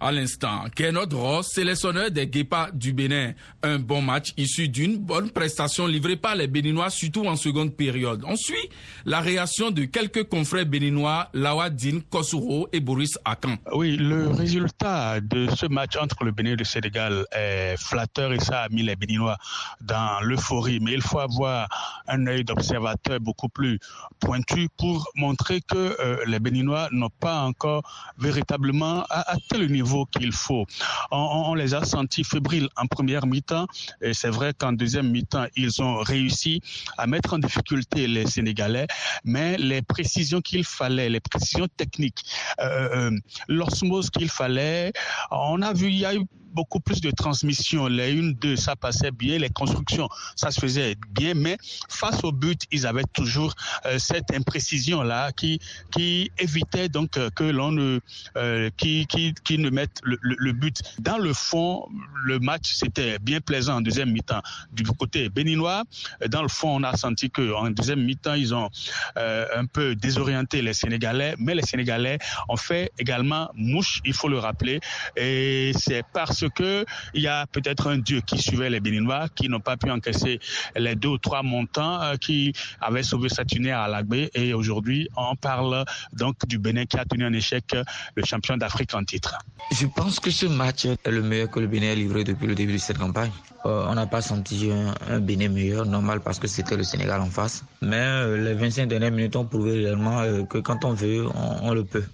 À 0.00 0.12
l'instant, 0.12 0.64
Kenneth 0.74 1.12
Ross, 1.12 1.48
sélectionneur 1.52 2.10
des 2.10 2.26
Guépas 2.26 2.70
du 2.72 2.92
Bénin. 2.92 3.32
Un 3.62 3.78
bon 3.78 4.02
match 4.02 4.32
issu 4.36 4.68
d'une 4.68 4.98
bonne 4.98 5.30
prestation 5.30 5.86
livrée 5.86 6.16
par 6.16 6.34
les 6.34 6.46
Béninois, 6.46 6.90
surtout 6.90 7.26
en 7.26 7.36
seconde 7.36 7.74
période. 7.76 8.22
On 8.26 8.36
suit 8.36 8.68
la 9.04 9.20
réaction 9.20 9.70
de 9.70 9.84
quelques 9.84 10.24
confrères 10.28 10.66
béninois, 10.66 11.28
Lawadine 11.34 12.02
Kosuro 12.02 12.68
et 12.72 12.80
Boris 12.80 13.18
Akan. 13.24 13.56
Oui, 13.72 13.96
le 13.96 14.28
résultat 14.28 15.20
de 15.20 15.48
ce 15.54 15.66
match 15.66 15.96
entre 15.96 16.24
le 16.24 16.32
Bénin 16.32 16.52
et 16.52 16.56
le 16.56 16.64
Sénégal 16.64 17.24
est 17.32 17.76
flatteur 17.78 18.32
et 18.32 18.40
ça 18.40 18.62
a 18.62 18.68
mis 18.68 18.82
les 18.82 18.96
Béninois 18.96 19.36
dans 19.80 20.20
l'euphorie. 20.20 20.80
Mais 20.80 20.92
il 20.92 21.02
faut 21.02 21.20
avoir 21.20 21.68
un 22.08 22.26
œil 22.26 22.44
d'observateur 22.44 23.20
beaucoup 23.20 23.48
plus 23.48 23.78
pointu 24.20 24.68
pour 24.76 25.10
montrer 25.14 25.60
que 25.60 25.96
euh, 26.00 26.24
les 26.26 26.38
Béninois 26.38 26.88
n'ont 26.92 27.10
pas 27.20 27.42
encore 27.42 27.82
véritablement 28.18 29.04
atteint 29.10 29.53
le 29.58 29.66
niveau 29.66 30.06
qu'il 30.06 30.32
faut. 30.32 30.66
On, 31.10 31.54
les 31.54 31.74
a 31.74 31.84
sentis 31.84 32.24
fébriles 32.24 32.68
en 32.76 32.86
première 32.86 33.26
mi-temps 33.26 33.66
et 34.00 34.14
c'est 34.14 34.30
vrai 34.30 34.52
qu'en 34.56 34.72
deuxième 34.72 35.10
mi-temps, 35.10 35.46
ils 35.56 35.82
ont 35.82 35.96
réussi 35.98 36.60
à 36.98 37.06
mettre 37.06 37.34
en 37.34 37.38
difficulté 37.38 38.06
les 38.06 38.26
Sénégalais, 38.26 38.86
mais 39.24 39.56
les 39.58 39.82
précisions 39.82 40.40
qu'il 40.40 40.64
fallait, 40.64 41.08
les 41.08 41.20
précisions 41.20 41.68
techniques, 41.76 42.24
euh, 42.60 43.10
euh 43.10 43.10
l'osmose 43.48 44.10
qu'il 44.10 44.28
fallait, 44.28 44.92
on 45.30 45.62
a 45.62 45.72
vu, 45.72 45.88
il 45.88 45.98
y 45.98 46.04
a 46.06 46.14
eu 46.14 46.24
beaucoup 46.54 46.80
plus 46.80 47.00
de 47.00 47.10
transmission. 47.10 47.86
Les 47.86 48.12
une, 48.12 48.32
deux, 48.34 48.56
ça 48.56 48.76
passait 48.76 49.10
bien. 49.10 49.38
Les 49.38 49.50
constructions, 49.50 50.08
ça 50.36 50.50
se 50.50 50.60
faisait 50.60 50.96
bien. 51.10 51.34
Mais 51.34 51.58
face 51.88 52.22
au 52.22 52.32
but, 52.32 52.62
ils 52.70 52.86
avaient 52.86 53.04
toujours 53.12 53.54
euh, 53.86 53.98
cette 53.98 54.32
imprécision-là 54.32 55.32
qui, 55.32 55.60
qui 55.90 56.30
évitait 56.38 56.88
donc 56.88 57.16
euh, 57.16 57.30
que 57.30 57.44
l'on 57.44 57.72
ne, 57.72 57.98
euh, 58.36 58.70
qui, 58.76 59.06
qui, 59.06 59.34
qui 59.44 59.58
ne 59.58 59.70
mette 59.70 60.00
le, 60.04 60.18
le, 60.22 60.52
but. 60.52 60.80
Dans 61.00 61.18
le 61.18 61.32
fond, 61.32 61.88
le 62.24 62.38
match, 62.38 62.72
c'était 62.74 63.18
bien 63.18 63.40
plaisant 63.40 63.76
en 63.76 63.80
deuxième 63.80 64.12
mi-temps. 64.12 64.42
Du 64.72 64.84
côté 64.84 65.28
béninois, 65.28 65.82
dans 66.28 66.42
le 66.42 66.48
fond, 66.48 66.76
on 66.76 66.82
a 66.84 66.96
senti 66.96 67.30
qu'en 67.30 67.70
deuxième 67.70 68.02
mi-temps, 68.04 68.34
ils 68.34 68.54
ont 68.54 68.70
un 69.16 69.66
peu 69.66 69.94
désorienté 69.96 70.62
les 70.62 70.72
Sénégalais. 70.74 71.34
Mais 71.38 71.54
les 71.54 71.62
Sénégalais 71.62 72.18
ont 72.48 72.56
fait 72.56 72.92
également 72.98 73.50
mouche, 73.54 74.00
il 74.04 74.12
faut 74.12 74.28
le 74.28 74.38
rappeler. 74.38 74.80
Et 75.16 75.72
c'est 75.76 76.04
parce 76.12 76.43
parce 76.44 76.54
que 76.54 76.84
il 77.14 77.22
y 77.22 77.28
a 77.28 77.46
peut-être 77.46 77.88
un 77.88 77.98
dieu 77.98 78.20
qui 78.20 78.38
suivait 78.38 78.70
les 78.70 78.80
Béninois, 78.80 79.28
qui 79.34 79.48
n'ont 79.48 79.60
pas 79.60 79.76
pu 79.76 79.90
encaisser 79.90 80.40
les 80.76 80.94
deux 80.94 81.08
ou 81.08 81.18
trois 81.18 81.42
montants 81.42 82.02
euh, 82.02 82.16
qui 82.16 82.52
avaient 82.80 83.02
sauvé 83.02 83.28
Saturnaire 83.28 83.78
à 83.78 83.88
l'Agbé. 83.88 84.30
Et 84.34 84.52
aujourd'hui, 84.52 85.08
on 85.16 85.36
parle 85.36 85.84
donc 86.12 86.46
du 86.46 86.58
Bénin 86.58 86.84
qui 86.84 86.98
a 86.98 87.04
tenu 87.04 87.24
un 87.24 87.32
échec 87.32 87.76
le 88.14 88.24
champion 88.24 88.56
d'Afrique 88.56 88.94
en 88.94 89.04
titre. 89.04 89.38
Je 89.72 89.86
pense 89.86 90.20
que 90.20 90.30
ce 90.30 90.46
match 90.46 90.84
est 90.84 91.06
le 91.06 91.22
meilleur 91.22 91.50
que 91.50 91.60
le 91.60 91.66
Bénin 91.66 91.92
a 91.92 91.94
livré 91.94 92.24
depuis 92.24 92.46
le 92.46 92.54
début 92.54 92.74
de 92.74 92.78
cette 92.78 92.98
campagne. 92.98 93.32
Euh, 93.66 93.86
on 93.88 93.94
n'a 93.94 94.06
pas 94.06 94.20
senti 94.20 94.70
un, 95.08 95.20
Bénin 95.20 95.48
meilleur, 95.48 95.86
normal 95.86 96.20
parce 96.20 96.38
que 96.38 96.46
c'était 96.46 96.76
le 96.76 96.84
Sénégal 96.84 97.20
en 97.22 97.30
face. 97.30 97.64
Mais 97.80 97.96
euh, 97.96 98.36
les 98.36 98.54
25 98.54 98.86
dernières 98.88 99.10
minutes 99.10 99.36
ont 99.36 99.46
prouvé 99.46 99.84
réellement 99.84 100.44
que 100.44 100.58
quand 100.58 100.84
on 100.84 100.92
veut, 100.92 101.26
on 101.34 101.72
le 101.72 101.84
peut. 101.84 102.04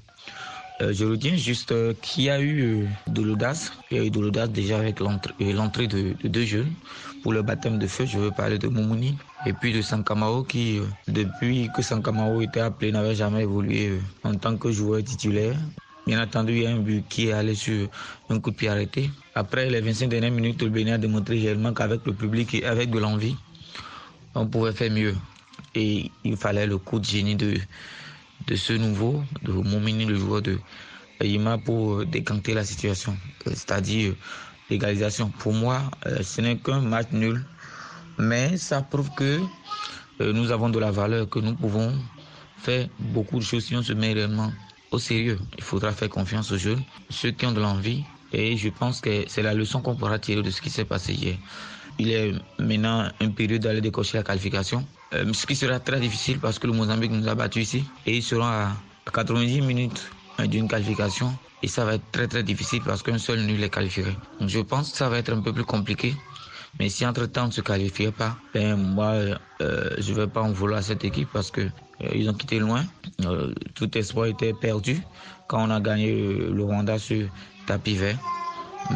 Euh, 0.80 0.94
je 0.94 1.04
retiens 1.04 1.36
juste 1.36 1.72
euh, 1.72 1.92
qu'il 2.00 2.24
y 2.24 2.30
a 2.30 2.40
eu 2.40 2.62
euh, 2.62 2.86
de 3.06 3.20
l'audace. 3.22 3.72
Il 3.90 3.98
y 3.98 4.00
a 4.00 4.04
eu 4.04 4.10
de 4.10 4.18
l'audace 4.18 4.48
déjà 4.50 4.78
avec 4.78 4.98
l'entrée 5.00 5.86
de, 5.86 6.14
deux 6.24 6.44
jeunes. 6.44 6.72
Pour 7.22 7.34
le 7.34 7.42
baptême 7.42 7.78
de 7.78 7.86
feu, 7.86 8.06
je 8.06 8.18
veux 8.18 8.30
parler 8.30 8.58
de 8.58 8.66
Moumouni 8.66 9.18
et 9.44 9.52
puis 9.52 9.74
de 9.74 9.82
Sankamao 9.82 10.42
qui, 10.44 10.80
depuis 11.06 11.68
que 11.76 11.82
Sankamao 11.82 12.40
était 12.40 12.60
appelé, 12.60 12.92
n'avait 12.92 13.14
jamais 13.14 13.42
évolué 13.42 14.00
en 14.24 14.34
tant 14.36 14.56
que 14.56 14.72
joueur 14.72 15.04
titulaire. 15.04 15.54
Bien 16.06 16.22
entendu, 16.22 16.52
il 16.54 16.62
y 16.62 16.66
a 16.66 16.70
un 16.70 16.78
but 16.78 17.04
qui 17.10 17.28
est 17.28 17.32
allé 17.32 17.54
sur 17.54 17.88
un 18.30 18.40
coup 18.40 18.50
de 18.50 18.56
pied 18.56 18.70
arrêté. 18.70 19.10
Après 19.34 19.68
les 19.68 19.82
25 19.82 20.08
dernières 20.08 20.30
minutes, 20.32 20.62
le 20.62 20.70
Bénin 20.70 20.94
a 20.94 20.98
démontré 20.98 21.38
réellement 21.38 21.74
qu'avec 21.74 22.06
le 22.06 22.14
public 22.14 22.54
et 22.54 22.64
avec 22.64 22.88
de 22.90 22.98
l'envie, 22.98 23.36
on 24.34 24.46
pouvait 24.46 24.72
faire 24.72 24.90
mieux. 24.90 25.14
Et 25.74 26.10
il 26.24 26.38
fallait 26.38 26.66
le 26.66 26.78
coup 26.78 26.98
de 26.98 27.04
génie 27.04 27.36
de, 27.36 27.54
de 28.46 28.56
ce 28.56 28.72
nouveau, 28.72 29.22
de 29.42 29.52
Momini, 29.52 30.04
le 30.04 30.16
joueur 30.16 30.42
de 30.42 30.58
Yima, 31.22 31.58
pour 31.58 32.04
décanter 32.06 32.54
la 32.54 32.64
situation, 32.64 33.16
c'est-à-dire 33.46 34.14
l'égalisation. 34.70 35.30
Pour 35.38 35.52
moi, 35.52 35.82
euh, 36.06 36.22
ce 36.22 36.40
n'est 36.40 36.56
qu'un 36.56 36.80
match 36.80 37.08
nul, 37.12 37.44
mais 38.18 38.56
ça 38.56 38.82
prouve 38.82 39.10
que 39.14 39.40
euh, 40.20 40.32
nous 40.32 40.50
avons 40.50 40.68
de 40.70 40.78
la 40.78 40.90
valeur, 40.90 41.28
que 41.28 41.38
nous 41.38 41.54
pouvons 41.54 41.92
faire 42.58 42.88
beaucoup 42.98 43.38
de 43.38 43.44
choses 43.44 43.64
si 43.64 43.76
on 43.76 43.82
se 43.82 43.92
met 43.92 44.12
réellement 44.12 44.52
au 44.90 44.98
sérieux. 44.98 45.38
Il 45.58 45.64
faudra 45.64 45.92
faire 45.92 46.08
confiance 46.08 46.50
aux 46.52 46.58
jeunes, 46.58 46.82
ceux 47.10 47.30
qui 47.30 47.46
ont 47.46 47.52
de 47.52 47.60
l'envie, 47.60 48.04
et 48.32 48.56
je 48.56 48.68
pense 48.68 49.00
que 49.00 49.24
c'est 49.28 49.42
la 49.42 49.54
leçon 49.54 49.80
qu'on 49.80 49.96
pourra 49.96 50.18
tirer 50.18 50.42
de 50.42 50.50
ce 50.50 50.60
qui 50.60 50.70
s'est 50.70 50.84
passé 50.84 51.12
hier. 51.14 51.36
Il 51.98 52.10
est 52.10 52.32
maintenant 52.58 53.08
impérieux 53.20 53.58
d'aller 53.58 53.80
décocher 53.80 54.18
la 54.18 54.22
qualification. 54.24 54.84
Euh, 55.12 55.32
ce 55.32 55.46
qui 55.46 55.56
sera 55.56 55.80
très 55.80 56.00
difficile 56.00 56.38
parce 56.38 56.58
que 56.58 56.66
le 56.66 56.72
Mozambique 56.72 57.10
nous 57.10 57.26
a 57.28 57.34
battus 57.34 57.64
ici 57.64 57.84
et 58.06 58.16
ils 58.18 58.22
seront 58.22 58.44
à 58.44 58.68
90 59.12 59.60
minutes 59.62 60.10
d'une 60.46 60.68
qualification 60.68 61.32
et 61.62 61.68
ça 61.68 61.84
va 61.84 61.94
être 61.94 62.10
très 62.12 62.28
très 62.28 62.42
difficile 62.42 62.80
parce 62.84 63.02
qu'un 63.02 63.18
seul 63.18 63.40
nul 63.40 63.58
les 63.58 63.68
qualifierait. 63.68 64.16
Donc 64.38 64.48
je 64.48 64.60
pense 64.60 64.92
que 64.92 64.96
ça 64.96 65.08
va 65.08 65.18
être 65.18 65.32
un 65.32 65.40
peu 65.40 65.52
plus 65.52 65.64
compliqué. 65.64 66.14
Mais 66.78 66.88
si 66.88 67.04
entre-temps 67.04 67.44
on 67.44 67.46
ne 67.48 67.52
se 67.52 67.60
qualifiait 67.60 68.12
pas, 68.12 68.36
ben 68.54 68.76
moi 68.76 69.14
euh, 69.60 69.90
je 69.98 70.12
ne 70.12 70.16
vais 70.16 70.26
pas 70.28 70.42
en 70.42 70.52
vouloir 70.52 70.78
à 70.78 70.82
cette 70.82 71.04
équipe 71.04 71.28
parce 71.32 71.50
que 71.50 71.62
euh, 71.62 72.08
ils 72.14 72.30
ont 72.30 72.34
quitté 72.34 72.60
loin. 72.60 72.84
tout 73.74 73.98
espoir 73.98 74.26
était 74.26 74.54
perdu 74.54 75.02
quand 75.48 75.66
on 75.66 75.70
a 75.70 75.80
gagné 75.80 76.12
le 76.12 76.62
Rwanda 76.62 76.98
sur 76.98 77.28
tapis 77.66 77.96
vert. 77.96 78.16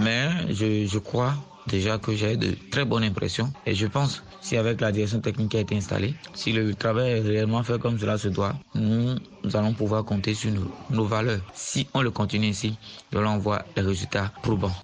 Mais 0.00 0.30
je 0.54 0.98
crois 0.98 1.34
déjà 1.66 1.99
que 1.99 2.14
j'ai 2.14 2.37
de 2.37 2.56
très 2.71 2.85
bonnes 2.85 3.04
impressions. 3.04 3.52
Et 3.66 3.75
je 3.75 3.87
pense, 3.87 4.23
si 4.40 4.56
avec 4.56 4.80
la 4.80 4.92
direction 4.92 5.21
technique 5.21 5.50
qui 5.50 5.56
a 5.56 5.61
été 5.61 5.76
installée, 5.76 6.14
si 6.35 6.52
le 6.52 6.75
travail 6.75 7.12
est 7.12 7.21
réellement 7.21 7.62
fait 7.62 7.78
comme 7.78 7.99
cela 7.99 8.18
se 8.18 8.28
doit, 8.28 8.54
nous, 8.75 9.16
allons 9.54 9.73
pouvoir 9.73 10.04
compter 10.04 10.35
sur 10.35 10.50
nos, 10.90 11.04
valeurs. 11.04 11.40
Si 11.54 11.87
on 11.94 12.02
le 12.02 12.11
continue 12.11 12.49
ici, 12.49 12.76
nous 13.12 13.18
allons 13.18 13.38
voir 13.38 13.64
les 13.76 13.83
résultats 13.83 14.33
probants. 14.42 14.75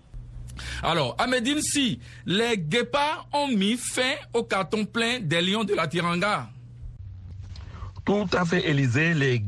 Alors, 0.83 1.15
à 1.19 1.27
Medine, 1.27 1.61
si 1.61 2.01
les 2.27 2.59
guépards 2.59 3.29
ont 3.33 3.49
mis 3.49 3.77
fin 3.77 4.15
au 4.35 4.43
carton 4.43 4.85
plein 4.85 5.21
des 5.21 5.41
lions 5.41 5.65
de 5.65 5.75
la 5.75 5.87
Tiranga. 5.87 6.49
Tout 8.05 8.29
à 8.33 8.45
fait, 8.45 8.69
Élysée, 8.69 9.15
les, 9.15 9.43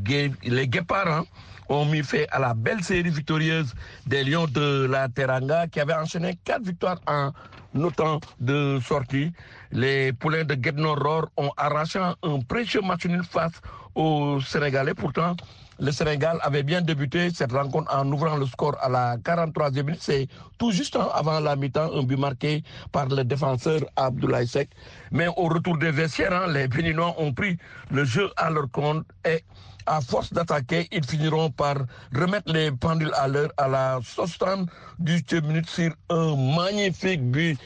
les 0.44 0.68
guépards 0.68 1.08
hein, 1.08 1.24
ont 1.68 1.84
mis 1.86 2.02
fait 2.02 2.26
à 2.30 2.38
la 2.38 2.54
belle 2.54 2.82
série 2.82 3.10
victorieuse 3.10 3.72
des 4.06 4.24
Lions 4.24 4.46
de 4.46 4.86
la 4.90 5.08
Teranga 5.08 5.66
qui 5.66 5.80
avait 5.80 5.94
enchaîné 5.94 6.38
quatre 6.44 6.62
victoires 6.64 7.00
en 7.06 7.32
autant 7.80 8.20
de 8.40 8.78
sorties. 8.86 9.32
Les 9.70 10.12
poulains 10.12 10.44
de 10.44 10.54
Guednoror 10.54 11.28
ont 11.36 11.50
arraché 11.56 11.98
un 11.98 12.40
précieux 12.40 12.82
match 12.82 13.06
nul 13.06 13.24
face 13.24 13.60
aux 13.94 14.40
Sénégalais. 14.40 14.94
Pourtant, 14.94 15.36
le 15.78 15.90
Sénégal 15.90 16.38
avait 16.42 16.62
bien 16.62 16.80
débuté 16.82 17.30
cette 17.30 17.52
rencontre 17.52 17.92
en 17.94 18.06
ouvrant 18.12 18.36
le 18.36 18.46
score 18.46 18.76
à 18.80 18.88
la 18.88 19.16
43e 19.16 19.82
minute. 19.82 20.02
C'est 20.02 20.28
tout 20.58 20.70
juste 20.70 20.96
avant 20.96 21.40
la 21.40 21.56
mi-temps, 21.56 21.90
un 21.96 22.02
but 22.02 22.18
marqué 22.18 22.62
par 22.92 23.06
le 23.08 23.24
défenseur 23.24 23.80
Abdoulaye 23.96 24.46
Sek. 24.46 24.68
Mais 25.10 25.26
au 25.28 25.48
retour 25.48 25.78
des 25.78 25.90
vestiaires, 25.90 26.32
hein, 26.32 26.46
les 26.48 26.68
Béninois 26.68 27.14
ont 27.18 27.32
pris 27.32 27.56
le 27.90 28.04
jeu 28.04 28.30
à 28.36 28.50
leur 28.50 28.70
compte 28.70 29.04
et 29.26 29.42
à 29.86 30.00
force 30.00 30.32
d'attaquer, 30.32 30.88
ils 30.92 31.04
finiront 31.04 31.50
par 31.50 31.76
remettre 32.14 32.52
les 32.52 32.70
pendules 32.72 33.12
à 33.14 33.28
l'heure 33.28 33.50
à 33.56 33.68
la 33.68 34.00
60 34.02 34.68
du 34.98 35.22
minute 35.42 35.68
sur 35.68 35.92
un 36.10 36.36
magnifique 36.36 37.22
but 37.22 37.58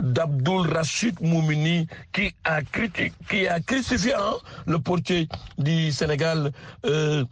d'Abdul 0.00 0.72
Rachid 0.72 1.20
Moumini 1.20 1.86
qui 2.12 2.34
a, 2.44 2.60
qui 2.62 3.48
a 3.48 3.60
crucifié 3.60 4.14
hein, 4.14 4.34
le 4.66 4.78
portier 4.78 5.28
du 5.58 5.90
Sénégal, 5.92 6.52
euh, 6.84 7.24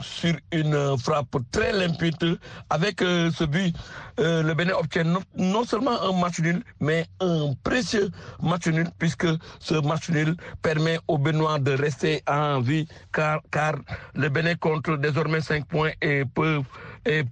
sur 0.00 0.34
une 0.52 0.96
frappe 0.98 1.36
très 1.52 1.72
limpide. 1.72 2.38
Avec 2.70 3.02
euh, 3.02 3.30
ce 3.30 3.44
but, 3.44 3.74
euh, 4.20 4.42
le 4.42 4.54
Bénin 4.54 4.74
obtient 4.74 5.04
non, 5.36 5.64
seulement 5.64 6.00
un 6.02 6.12
match 6.18 6.40
nul, 6.40 6.62
mais 6.80 7.06
un 7.20 7.54
précieux 7.62 8.10
match 8.42 8.66
nul, 8.66 8.88
puisque 8.98 9.26
ce 9.60 9.74
match 9.74 10.10
nul 10.10 10.36
permet 10.62 10.98
aux 11.08 11.18
Béninois 11.18 11.58
de 11.58 11.72
rester 11.72 12.22
en 12.28 12.60
vie, 12.60 12.86
car, 13.14 13.76
le 14.14 14.28
Bénin 14.28 14.54
compte 14.56 14.90
désormais 15.00 15.40
5 15.40 15.66
points 15.66 15.92
et 16.00 16.24
peut, 16.24 16.60
et 17.06 17.22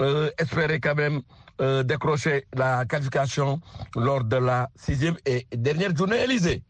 euh, 0.00 0.30
espérer 0.38 0.80
quand 0.80 0.94
même 0.94 1.20
décrocher 1.84 2.46
la 2.54 2.84
qualification 2.86 3.60
lors 3.94 4.24
de 4.24 4.36
la 4.36 4.68
sixième 4.74 5.16
et 5.24 5.46
dernière 5.54 5.94
journée 5.96 6.16
Élysée. 6.24 6.60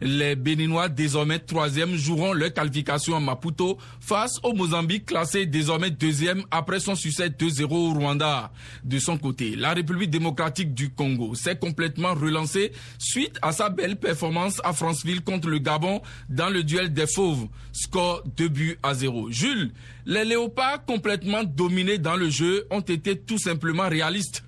Les 0.00 0.36
Béninois, 0.36 0.88
désormais 0.88 1.38
troisième, 1.38 1.96
joueront 1.96 2.32
leur 2.32 2.52
qualification 2.52 3.16
à 3.16 3.20
Maputo 3.20 3.78
face 4.00 4.38
au 4.42 4.52
Mozambique, 4.52 5.06
classé 5.06 5.46
désormais 5.46 5.90
deuxième 5.90 6.42
après 6.50 6.80
son 6.80 6.94
succès 6.94 7.28
2-0 7.28 7.72
au 7.72 7.92
Rwanda. 7.94 8.52
De 8.84 8.98
son 8.98 9.18
côté, 9.18 9.56
la 9.56 9.72
République 9.74 10.10
démocratique 10.10 10.74
du 10.74 10.90
Congo 10.90 11.34
s'est 11.34 11.58
complètement 11.58 12.14
relancée 12.14 12.72
suite 12.98 13.38
à 13.42 13.52
sa 13.52 13.68
belle 13.68 13.96
performance 13.96 14.60
à 14.64 14.72
Franceville 14.72 15.22
contre 15.22 15.48
le 15.48 15.58
Gabon 15.58 16.02
dans 16.28 16.48
le 16.48 16.62
duel 16.62 16.92
des 16.92 17.06
fauves. 17.06 17.46
Score 17.72 18.22
2 18.36 18.48
buts 18.48 18.78
à 18.82 18.94
0. 18.94 19.30
Jules, 19.30 19.72
les 20.06 20.24
léopards 20.24 20.84
complètement 20.84 21.44
dominés 21.44 21.98
dans 21.98 22.16
le 22.16 22.30
jeu 22.30 22.66
ont 22.70 22.80
été 22.80 23.16
tout 23.16 23.38
simplement 23.38 23.88
réalistes. 23.88 24.44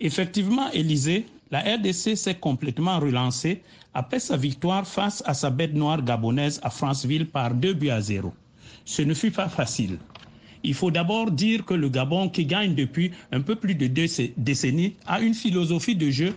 Effectivement, 0.00 0.70
Élysée, 0.72 1.26
la 1.50 1.60
RDC 1.60 2.16
s'est 2.16 2.34
complètement 2.34 2.98
relancée 2.98 3.62
après 3.94 4.18
sa 4.18 4.36
victoire 4.36 4.86
face 4.86 5.22
à 5.26 5.34
sa 5.34 5.50
bête 5.50 5.74
noire 5.74 6.02
gabonaise 6.02 6.60
à 6.62 6.70
Franceville 6.70 7.26
par 7.26 7.54
2 7.54 7.72
buts 7.74 7.90
à 7.90 8.00
0. 8.00 8.32
Ce 8.84 9.02
ne 9.02 9.14
fut 9.14 9.30
pas 9.30 9.48
facile. 9.48 9.98
Il 10.64 10.74
faut 10.74 10.90
d'abord 10.90 11.30
dire 11.30 11.64
que 11.64 11.74
le 11.74 11.88
Gabon, 11.88 12.28
qui 12.28 12.44
gagne 12.44 12.74
depuis 12.74 13.12
un 13.30 13.40
peu 13.40 13.54
plus 13.54 13.74
de 13.74 13.86
deux 13.86 14.06
décennies, 14.36 14.96
a 15.06 15.20
une 15.20 15.34
philosophie 15.34 15.94
de 15.94 16.10
jeu 16.10 16.34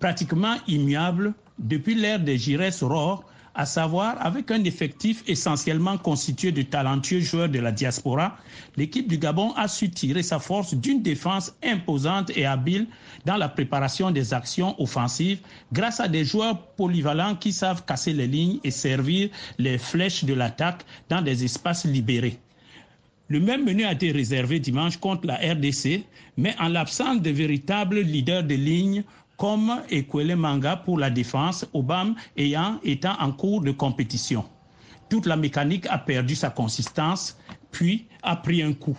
pratiquement 0.00 0.56
immuable 0.66 1.34
depuis 1.58 1.94
l'ère 1.94 2.20
des 2.20 2.38
Gires 2.38 2.72
Rohr 2.82 3.24
à 3.58 3.66
savoir 3.66 4.24
avec 4.24 4.52
un 4.52 4.62
effectif 4.62 5.24
essentiellement 5.26 5.98
constitué 5.98 6.52
de 6.52 6.62
talentueux 6.62 7.18
joueurs 7.18 7.48
de 7.48 7.58
la 7.58 7.72
diaspora, 7.72 8.36
l'équipe 8.76 9.08
du 9.08 9.18
Gabon 9.18 9.52
a 9.56 9.66
su 9.66 9.90
tirer 9.90 10.22
sa 10.22 10.38
force 10.38 10.74
d'une 10.74 11.02
défense 11.02 11.52
imposante 11.64 12.30
et 12.36 12.46
habile 12.46 12.86
dans 13.26 13.36
la 13.36 13.48
préparation 13.48 14.12
des 14.12 14.32
actions 14.32 14.80
offensives 14.80 15.40
grâce 15.72 15.98
à 15.98 16.06
des 16.06 16.24
joueurs 16.24 16.68
polyvalents 16.76 17.34
qui 17.34 17.52
savent 17.52 17.84
casser 17.84 18.12
les 18.12 18.28
lignes 18.28 18.60
et 18.62 18.70
servir 18.70 19.28
les 19.58 19.76
flèches 19.76 20.22
de 20.24 20.34
l'attaque 20.34 20.84
dans 21.08 21.20
des 21.20 21.42
espaces 21.44 21.84
libérés. 21.84 22.38
Le 23.26 23.40
même 23.40 23.64
menu 23.64 23.84
a 23.84 23.92
été 23.92 24.12
réservé 24.12 24.60
dimanche 24.60 24.98
contre 24.98 25.26
la 25.26 25.34
RDC, 25.34 26.04
mais 26.36 26.54
en 26.60 26.68
l'absence 26.68 27.20
de 27.20 27.30
véritables 27.30 28.00
leaders 28.00 28.44
de 28.44 28.54
ligne 28.54 29.02
comme 29.38 29.80
Ekwele 29.88 30.36
Manga 30.36 30.76
pour 30.76 30.98
la 30.98 31.08
défense, 31.08 31.64
Obama 31.72 32.14
ayant 32.36 32.78
étant 32.84 33.14
en 33.18 33.32
cours 33.32 33.62
de 33.62 33.70
compétition. 33.70 34.44
Toute 35.08 35.24
la 35.24 35.36
mécanique 35.36 35.86
a 35.88 35.96
perdu 35.96 36.34
sa 36.34 36.50
consistance, 36.50 37.38
puis 37.70 38.06
a 38.22 38.36
pris 38.36 38.62
un 38.62 38.74
coup. 38.74 38.98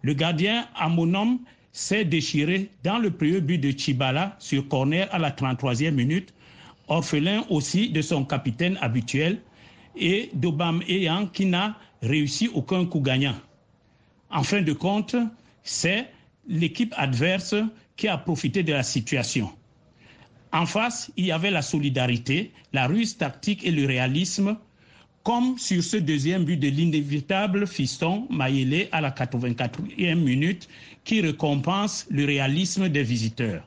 Le 0.00 0.14
gardien 0.14 0.66
Amonom 0.76 1.38
s'est 1.72 2.04
déchiré 2.06 2.70
dans 2.82 2.98
le 2.98 3.10
premier 3.10 3.42
but 3.42 3.58
de 3.58 3.76
Chibala 3.76 4.36
sur 4.38 4.66
corner 4.68 5.06
à 5.12 5.18
la 5.18 5.30
33e 5.30 5.90
minute, 5.90 6.32
orphelin 6.88 7.44
aussi 7.50 7.90
de 7.90 8.00
son 8.00 8.24
capitaine 8.24 8.78
habituel 8.80 9.40
et 9.96 10.30
d'Obama 10.32 10.82
ayant 10.88 11.26
qui 11.26 11.44
n'a 11.44 11.76
réussi 12.00 12.48
aucun 12.54 12.86
coup 12.86 13.00
gagnant. 13.00 13.34
En 14.30 14.42
fin 14.44 14.62
de 14.62 14.72
compte, 14.72 15.16
C'est 15.62 16.08
l'équipe 16.48 16.94
adverse 16.96 17.54
qui 17.96 18.08
a 18.08 18.16
profité 18.18 18.62
de 18.62 18.72
la 18.72 18.82
situation. 18.82 19.50
En 20.52 20.66
face, 20.66 21.10
il 21.16 21.26
y 21.26 21.32
avait 21.32 21.50
la 21.50 21.62
solidarité, 21.62 22.52
la 22.72 22.86
ruse 22.86 23.16
tactique 23.16 23.64
et 23.64 23.70
le 23.70 23.86
réalisme, 23.86 24.56
comme 25.22 25.58
sur 25.58 25.82
ce 25.82 25.96
deuxième 25.96 26.44
but 26.44 26.56
de 26.56 26.68
l'inévitable 26.68 27.66
fiston 27.66 28.26
Maïlé 28.30 28.88
à 28.90 29.00
la 29.00 29.10
84e 29.10 30.14
minute, 30.16 30.68
qui 31.04 31.20
récompense 31.20 32.06
le 32.10 32.24
réalisme 32.24 32.88
des 32.88 33.02
visiteurs. 33.02 33.62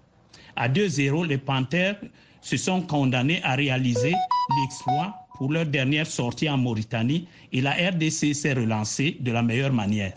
À 0.56 0.68
2-0, 0.68 1.28
les 1.28 1.38
Panthères 1.38 2.00
se 2.42 2.58
sont 2.58 2.82
condamnés 2.82 3.42
à 3.44 3.56
réaliser 3.56 4.14
l'exploit 4.60 5.16
pour 5.36 5.52
leur 5.52 5.66
dernière 5.66 6.08
sortie 6.08 6.50
en 6.50 6.58
Mauritanie 6.58 7.28
et 7.52 7.62
la 7.62 7.72
RDC 7.72 8.36
s'est 8.36 8.54
relancée 8.54 9.18
de 9.20 9.32
la 9.32 9.42
meilleure 9.42 9.74
manière. 9.74 10.14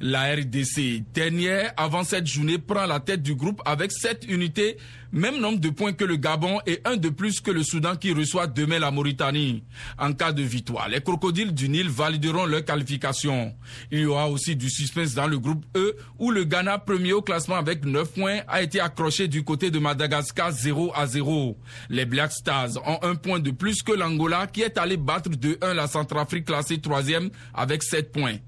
La 0.00 0.34
RDC, 0.34 1.02
dernière 1.12 1.72
avant 1.76 2.04
cette 2.04 2.26
journée, 2.26 2.58
prend 2.58 2.86
la 2.86 3.00
tête 3.00 3.22
du 3.22 3.34
groupe 3.34 3.60
avec 3.64 3.90
7 3.90 4.26
unités, 4.28 4.76
même 5.14 5.38
nombre 5.38 5.60
de 5.60 5.70
points 5.70 5.92
que 5.92 6.04
le 6.04 6.16
Gabon 6.16 6.58
et 6.66 6.80
un 6.84 6.96
de 6.96 7.08
plus 7.08 7.40
que 7.40 7.52
le 7.52 7.62
Soudan 7.62 7.94
qui 7.94 8.12
reçoit 8.12 8.48
demain 8.48 8.80
la 8.80 8.90
Mauritanie. 8.90 9.62
En 9.96 10.12
cas 10.12 10.32
de 10.32 10.42
victoire, 10.42 10.88
les 10.88 11.00
crocodiles 11.00 11.54
du 11.54 11.68
Nil 11.68 11.88
valideront 11.88 12.46
leur 12.46 12.64
qualification. 12.64 13.54
Il 13.92 14.00
y 14.00 14.06
aura 14.06 14.28
aussi 14.28 14.56
du 14.56 14.68
suspense 14.68 15.14
dans 15.14 15.28
le 15.28 15.38
groupe 15.38 15.64
E 15.76 15.96
où 16.18 16.32
le 16.32 16.42
Ghana, 16.42 16.78
premier 16.78 17.12
au 17.12 17.22
classement 17.22 17.54
avec 17.54 17.84
9 17.84 18.12
points, 18.12 18.40
a 18.48 18.60
été 18.60 18.80
accroché 18.80 19.28
du 19.28 19.44
côté 19.44 19.70
de 19.70 19.78
Madagascar 19.78 20.50
0 20.50 20.90
à 20.96 21.06
0. 21.06 21.56
Les 21.90 22.06
Black 22.06 22.32
Stars 22.32 22.70
ont 22.84 22.98
un 23.02 23.14
point 23.14 23.38
de 23.38 23.52
plus 23.52 23.84
que 23.84 23.92
l'Angola 23.92 24.48
qui 24.48 24.62
est 24.62 24.76
allé 24.78 24.96
battre 24.96 25.30
de 25.30 25.56
1 25.62 25.74
la 25.74 25.86
Centrafrique 25.86 26.46
classée 26.46 26.80
troisième 26.80 27.30
avec 27.54 27.84
7 27.84 28.10
points. 28.10 28.38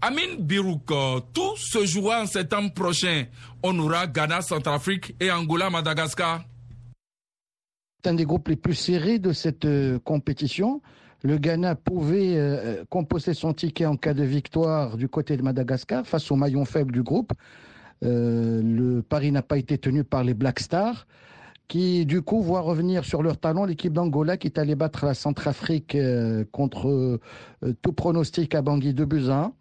Amin 0.00 0.36
Birouk, 0.38 0.92
tout 1.32 1.56
se 1.56 1.84
jouera 1.84 2.22
en 2.22 2.26
septembre 2.26 2.72
prochain. 2.72 3.24
On 3.62 3.78
aura 3.78 4.08
Ghana, 4.08 4.42
Centrafrique 4.42 5.14
et 5.20 5.30
Angola, 5.30 5.70
Madagascar. 5.70 6.11
C'est 8.02 8.10
un 8.10 8.14
des 8.14 8.24
groupes 8.24 8.48
les 8.48 8.56
plus 8.56 8.74
serrés 8.74 9.18
de 9.18 9.32
cette 9.32 9.64
euh, 9.64 9.98
compétition. 9.98 10.82
Le 11.22 11.38
Ghana 11.38 11.76
pouvait 11.76 12.36
euh, 12.36 12.84
composer 12.90 13.32
son 13.32 13.54
ticket 13.54 13.86
en 13.86 13.96
cas 13.96 14.12
de 14.12 14.24
victoire 14.24 14.96
du 14.96 15.08
côté 15.08 15.36
de 15.36 15.42
Madagascar 15.42 16.04
face 16.06 16.30
au 16.30 16.36
maillon 16.36 16.64
faible 16.64 16.92
du 16.92 17.02
groupe. 17.02 17.32
Euh, 18.04 18.60
le 18.60 19.02
pari 19.02 19.30
n'a 19.30 19.42
pas 19.42 19.56
été 19.56 19.78
tenu 19.78 20.02
par 20.04 20.24
les 20.24 20.34
Black 20.34 20.58
Stars 20.60 21.06
qui 21.68 22.04
du 22.04 22.20
coup 22.20 22.42
voit 22.42 22.60
revenir 22.60 23.04
sur 23.04 23.22
leur 23.22 23.38
talon 23.38 23.64
l'équipe 23.64 23.92
d'Angola 23.92 24.36
qui 24.36 24.48
est 24.48 24.58
allée 24.58 24.74
battre 24.74 25.06
la 25.06 25.14
Centrafrique 25.14 25.96
contre 26.50 27.20
tout 27.80 27.92
pronostic 27.92 28.54
à 28.54 28.60
Bangui 28.60 28.92
de 28.92 29.04
Buzyn. 29.06 29.52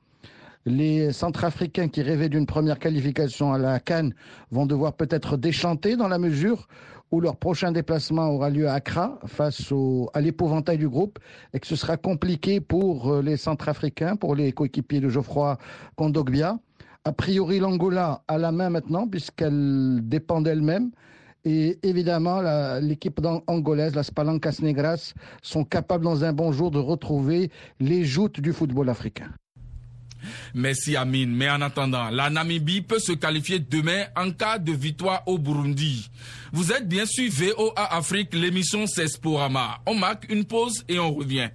Les 0.65 1.11
Centrafricains 1.11 1.87
qui 1.87 2.03
rêvaient 2.03 2.29
d'une 2.29 2.45
première 2.45 2.77
qualification 2.77 3.51
à 3.51 3.57
la 3.57 3.79
Cannes 3.79 4.13
vont 4.51 4.67
devoir 4.67 4.93
peut-être 4.93 5.35
déchanter 5.35 5.95
dans 5.95 6.07
la 6.07 6.19
mesure 6.19 6.67
où 7.09 7.19
leur 7.19 7.35
prochain 7.35 7.71
déplacement 7.71 8.27
aura 8.29 8.51
lieu 8.51 8.67
à 8.67 8.73
Accra 8.73 9.19
face 9.25 9.73
à 10.13 10.21
l'épouvantail 10.21 10.77
du 10.77 10.87
groupe 10.87 11.17
et 11.53 11.59
que 11.59 11.65
ce 11.65 11.75
sera 11.75 11.97
compliqué 11.97 12.61
pour 12.61 13.11
euh, 13.11 13.21
les 13.23 13.37
Centrafricains, 13.37 14.15
pour 14.15 14.35
les 14.35 14.51
coéquipiers 14.51 14.99
de 14.99 15.09
Geoffroy 15.09 15.57
Kondogbia. 15.95 16.59
A 17.05 17.11
priori, 17.11 17.57
l'Angola 17.57 18.23
a 18.27 18.37
la 18.37 18.51
main 18.51 18.69
maintenant 18.69 19.07
puisqu'elle 19.07 20.01
dépend 20.03 20.41
d'elle-même. 20.41 20.91
Et 21.43 21.79
évidemment, 21.81 22.39
l'équipe 22.79 23.19
angolaise, 23.47 23.95
la 23.95 24.03
Spalancas 24.03 24.59
Negras, 24.61 25.15
sont 25.41 25.63
capables 25.63 26.03
dans 26.03 26.23
un 26.23 26.33
bon 26.33 26.51
jour 26.51 26.69
de 26.69 26.77
retrouver 26.77 27.49
les 27.79 28.03
joutes 28.05 28.39
du 28.39 28.53
football 28.53 28.89
africain. 28.89 29.31
Merci 30.53 30.95
Amine. 30.95 31.35
Mais 31.35 31.49
en 31.49 31.61
attendant, 31.61 32.09
la 32.09 32.29
Namibie 32.29 32.81
peut 32.81 32.99
se 32.99 33.13
qualifier 33.13 33.59
demain 33.59 34.05
en 34.15 34.31
cas 34.31 34.57
de 34.57 34.71
victoire 34.71 35.23
au 35.25 35.37
Burundi. 35.37 36.09
Vous 36.51 36.71
êtes 36.71 36.87
bien 36.87 37.05
sûr 37.05 37.29
VOA 37.31 37.73
Afrique, 37.93 38.33
l'émission 38.33 38.85
c'est. 38.87 39.07
On 39.85 39.95
marque 39.95 40.29
une 40.29 40.45
pause 40.45 40.83
et 40.87 40.99
on 40.99 41.13
revient. 41.13 41.49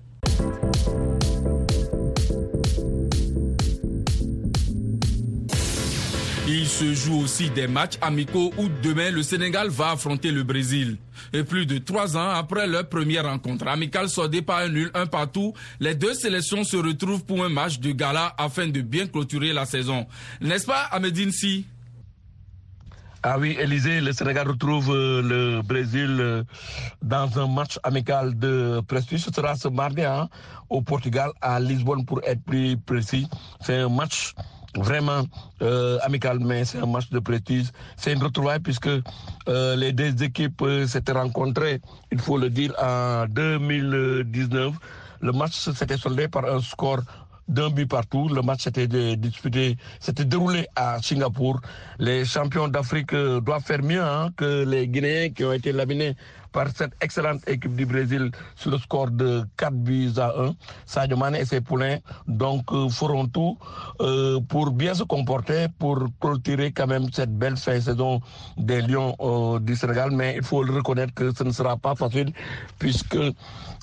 Il 6.66 6.70
se 6.70 6.94
joue 6.94 7.20
aussi 7.20 7.48
des 7.48 7.68
matchs 7.68 7.96
amicaux 8.00 8.52
où 8.58 8.66
demain 8.82 9.12
le 9.12 9.22
Sénégal 9.22 9.68
va 9.68 9.92
affronter 9.92 10.32
le 10.32 10.42
Brésil. 10.42 10.96
Et 11.32 11.44
plus 11.44 11.64
de 11.64 11.78
trois 11.78 12.16
ans 12.16 12.30
après 12.30 12.66
leur 12.66 12.88
première 12.88 13.22
rencontre 13.22 13.68
amicale 13.68 14.08
soldée 14.08 14.42
par 14.42 14.58
un 14.58 14.68
nul 14.68 14.90
un 14.94 15.06
partout, 15.06 15.54
les 15.78 15.94
deux 15.94 16.12
sélections 16.12 16.64
se 16.64 16.76
retrouvent 16.76 17.24
pour 17.24 17.44
un 17.44 17.48
match 17.48 17.78
de 17.78 17.92
gala 17.92 18.34
afin 18.36 18.66
de 18.66 18.80
bien 18.80 19.06
clôturer 19.06 19.52
la 19.52 19.64
saison. 19.64 20.08
N'est-ce 20.40 20.66
pas, 20.66 20.88
Ahmedine 20.90 21.30
Si 21.30 21.66
ah 23.22 23.38
oui, 23.38 23.56
Élysée, 23.58 24.00
le 24.00 24.12
Sénégal 24.12 24.46
retrouve 24.46 24.90
euh, 24.94 25.20
le 25.22 25.62
Brésil 25.62 26.16
euh, 26.20 26.44
dans 27.02 27.38
un 27.40 27.48
match 27.48 27.76
amical 27.82 28.38
de 28.38 28.80
prestige. 28.86 29.20
Ce 29.20 29.32
sera 29.32 29.56
ce 29.56 29.66
mardi 29.68 30.02
hein, 30.02 30.28
au 30.68 30.80
Portugal, 30.80 31.30
à 31.40 31.58
Lisbonne 31.58 32.04
pour 32.04 32.20
être 32.24 32.42
plus 32.44 32.76
précis. 32.76 33.28
C'est 33.60 33.74
un 33.76 33.88
match 33.88 34.32
vraiment 34.76 35.24
euh, 35.62 35.98
amical, 36.02 36.38
mais 36.40 36.64
c'est 36.64 36.78
un 36.78 36.86
match 36.86 37.10
de 37.10 37.18
prestige. 37.18 37.66
C'est 37.96 38.12
une 38.12 38.22
retrouvaille 38.22 38.60
puisque 38.60 38.88
euh, 38.88 39.76
les 39.76 39.92
deux 39.92 40.22
équipes 40.22 40.62
euh, 40.62 40.86
s'étaient 40.86 41.12
rencontrées, 41.12 41.80
il 42.12 42.20
faut 42.20 42.38
le 42.38 42.50
dire, 42.50 42.72
en 42.82 43.26
2019. 43.28 44.74
Le 45.20 45.32
match 45.32 45.52
s'était 45.52 45.96
soldé 45.96 46.28
par 46.28 46.44
un 46.44 46.60
score 46.60 47.00
d'un 47.48 47.70
but 47.70 47.86
partout. 47.86 48.28
Le 48.28 48.42
match 48.42 48.64
s'était 48.64 48.86
disputé, 49.16 49.76
s'était 50.00 50.24
déroulé 50.24 50.66
à 50.76 51.00
Singapour. 51.00 51.60
Les 51.98 52.24
champions 52.24 52.68
d'Afrique 52.68 53.14
doivent 53.14 53.62
faire 53.62 53.82
mieux 53.82 54.02
hein, 54.02 54.30
que 54.36 54.64
les 54.64 54.88
Guinéens 54.88 55.30
qui 55.30 55.44
ont 55.44 55.52
été 55.52 55.72
laminés 55.72 56.16
par 56.56 56.68
cette 56.74 56.94
excellente 57.02 57.46
équipe 57.46 57.76
du 57.76 57.84
Brésil 57.84 58.30
sur 58.54 58.70
le 58.70 58.78
score 58.78 59.10
de 59.10 59.44
4 59.58 59.74
buts 59.74 60.12
à 60.16 60.32
1. 60.40 60.54
Sadio 60.86 61.14
Mane 61.18 61.34
et 61.34 61.44
ses 61.44 61.60
poulains 61.60 61.98
donc 62.26 62.72
euh, 62.72 62.88
feront 62.88 63.26
tout 63.26 63.58
euh, 64.00 64.40
pour 64.48 64.70
bien 64.70 64.94
se 64.94 65.02
comporter, 65.02 65.66
pour 65.78 65.98
clôturer 66.18 66.72
quand 66.72 66.86
même 66.86 67.12
cette 67.12 67.36
belle 67.36 67.58
fin 67.58 67.78
saison 67.78 68.22
des 68.56 68.80
Lions 68.80 69.14
euh, 69.20 69.58
du 69.58 69.76
Sénégal. 69.76 70.12
Mais 70.12 70.36
il 70.38 70.42
faut 70.42 70.62
le 70.62 70.72
reconnaître 70.72 71.12
que 71.12 71.30
ce 71.36 71.44
ne 71.44 71.50
sera 71.50 71.76
pas 71.76 71.94
facile 71.94 72.32
puisque 72.78 73.18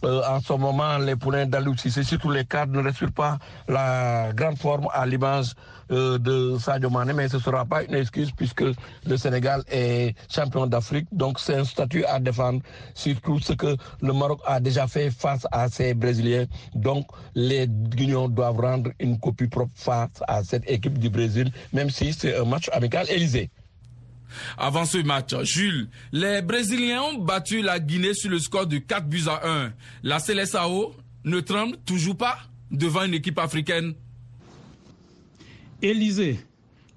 en 0.03 0.39
ce 0.41 0.51
moment 0.53 0.97
les 0.97 1.15
poulains 1.15 1.45
d'Alou 1.45 1.77
Cissé, 1.77 2.03
surtout 2.03 2.29
les 2.31 2.43
cadres, 2.43 2.73
ne 2.73 2.83
respirent 2.83 3.13
pas 3.13 3.37
la 3.69 4.33
grande 4.33 4.57
forme 4.57 4.87
à 4.91 5.05
l'image 5.05 5.53
de 5.89 6.57
Sadio 6.59 6.89
Mane, 6.89 7.13
mais 7.13 7.29
ce 7.29 7.37
ne 7.37 7.41
sera 7.41 7.63
pas 7.65 7.83
une 7.83 7.95
excuse 7.95 8.31
puisque 8.31 8.63
le 9.05 9.17
Sénégal 9.17 9.63
est 9.71 10.13
champion 10.29 10.67
d'Afrique. 10.67 11.07
Donc 11.13 11.39
c'est 11.39 11.55
un 11.55 11.63
statut 11.63 12.03
à 12.03 12.19
défendre, 12.19 12.59
surtout 12.93 13.39
ce 13.39 13.53
que 13.53 13.75
le 14.01 14.13
Maroc 14.13 14.39
a 14.45 14.59
déjà 14.59 14.87
fait 14.87 15.11
face 15.11 15.45
à 15.51 15.69
ces 15.69 15.93
Brésiliens. 15.93 16.45
Donc 16.75 17.07
les 17.35 17.67
Guignons 17.67 18.29
doivent 18.29 18.59
rendre 18.59 18.91
une 18.99 19.19
copie 19.19 19.47
propre 19.47 19.71
face 19.75 20.09
à 20.27 20.43
cette 20.43 20.69
équipe 20.69 20.97
du 20.97 21.09
Brésil, 21.09 21.51
même 21.71 21.89
si 21.89 22.13
c'est 22.13 22.35
un 22.37 22.45
match 22.45 22.69
amical 22.71 23.09
Élysée. 23.09 23.49
Avant 24.57 24.85
ce 24.85 24.97
match, 24.97 25.35
Jules, 25.43 25.89
les 26.11 26.41
Brésiliens 26.41 27.03
ont 27.03 27.17
battu 27.19 27.61
la 27.61 27.79
Guinée 27.79 28.15
sur 28.15 28.31
le 28.31 28.39
score 28.39 28.65
de 28.65 28.79
4 28.79 29.07
buts 29.07 29.25
à 29.27 29.47
1. 29.47 29.73
La 30.01 30.19
Célessao 30.19 30.95
ne 31.23 31.39
tremble 31.39 31.77
toujours 31.85 32.17
pas 32.17 32.37
devant 32.71 33.03
une 33.03 33.13
équipe 33.13 33.37
africaine 33.37 33.93
Élysée, 35.83 36.39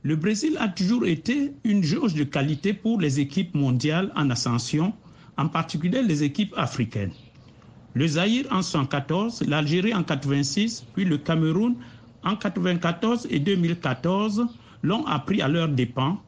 le 0.07 0.15
Brésil 0.15 0.57
a 0.61 0.69
toujours 0.69 1.05
été 1.05 1.55
une 1.65 1.83
jauge 1.83 2.15
de 2.15 2.23
qualité 2.23 2.73
pour 2.73 3.01
les 3.01 3.19
équipes 3.19 3.57
mondiales 3.57 4.13
en 4.15 4.31
ascension, 4.31 4.95
en 5.37 5.49
particulier 5.49 6.03
les 6.03 6.23
équipes 6.23 6.55
africaines. 6.57 7.13
Le 7.95 8.07
Zaïre 8.07 8.47
en 8.51 8.63
114, 8.63 9.45
l'Algérie 9.47 9.95
en 9.95 10.03
86, 10.03 10.85
puis 10.95 11.05
le 11.05 11.19
Cameroun 11.19 11.77
en 12.25 12.37
94 12.37 13.27
et 13.31 13.39
2014 13.39 14.47
l'ont 14.83 15.07
appris 15.07 15.41
à 15.41 15.49
leurs 15.49 15.69
dépens. 15.69 16.21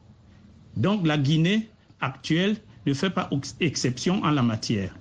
Donc 0.77 1.05
la 1.05 1.17
Guinée 1.17 1.69
actuelle 2.01 2.57
ne 2.85 2.93
fait 2.93 3.09
pas 3.09 3.29
exception 3.59 4.23
en 4.23 4.31
la 4.31 4.41
matière. 4.41 4.95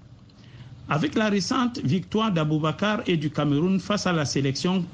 Avec 0.91 1.15
la 1.15 1.29
récente 1.29 1.79
victoire 1.85 2.33
d'Aboubacar 2.33 3.03
et 3.07 3.17
du 3.17 3.31
Cameroun 3.31 3.79
face 3.79 4.07
à 4.07 4.13
la 4.13 4.25
sélection 4.25 4.85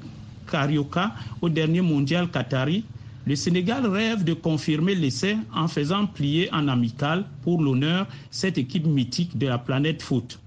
Carioca 0.49 1.13
au 1.41 1.49
dernier 1.49 1.81
mondial 1.81 2.29
qatari, 2.29 2.85
le 3.25 3.35
Sénégal 3.35 3.85
rêve 3.87 4.23
de 4.23 4.33
confirmer 4.33 4.95
l'essai 4.95 5.37
en 5.53 5.67
faisant 5.67 6.05
plier 6.05 6.51
en 6.53 6.67
amical 6.67 7.25
pour 7.41 7.61
l'honneur 7.61 8.07
cette 8.31 8.57
équipe 8.57 8.85
mythique 8.85 9.37
de 9.37 9.47
la 9.47 9.57
planète 9.57 10.01
foot. 10.01 10.39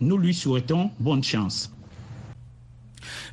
Nous 0.00 0.18
lui 0.18 0.34
souhaitons 0.34 0.90
bonne 0.98 1.22
chance. 1.22 1.70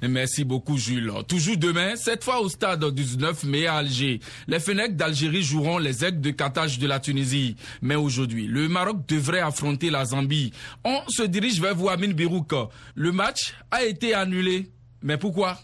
Merci 0.02 0.44
beaucoup 0.44 0.78
Jules. 0.78 1.12
Toujours 1.28 1.58
demain, 1.58 1.96
cette 1.96 2.24
fois 2.24 2.42
au 2.42 2.50
stade 2.50 2.84
19 2.84 3.44
mai 3.46 3.68
à 3.68 3.76
Alger. 3.76 4.20
Les 4.48 4.60
Fennecs 4.60 4.96
d'Algérie 4.96 5.44
joueront 5.44 5.78
les 5.78 6.04
aigles 6.04 6.22
de 6.22 6.32
Carthage 6.32 6.80
de 6.80 6.88
la 6.88 7.00
Tunisie. 7.00 7.56
Mais 7.82 7.96
aujourd'hui, 7.96 8.48
le 8.48 8.68
Maroc 8.68 9.08
devrait 9.08 9.40
affronter 9.40 9.90
la 9.90 10.06
Zambie. 10.06 10.52
On 10.84 11.00
se 11.08 11.24
dirige 11.24 11.62
vers 11.62 11.80
Ouamine 11.82 12.14
Birouk. 12.14 12.54
Le 12.96 13.12
match 13.12 13.54
a 13.72 13.84
été 13.84 14.14
annulé. 14.14 14.72
Mais 15.02 15.18
pourquoi? 15.18 15.58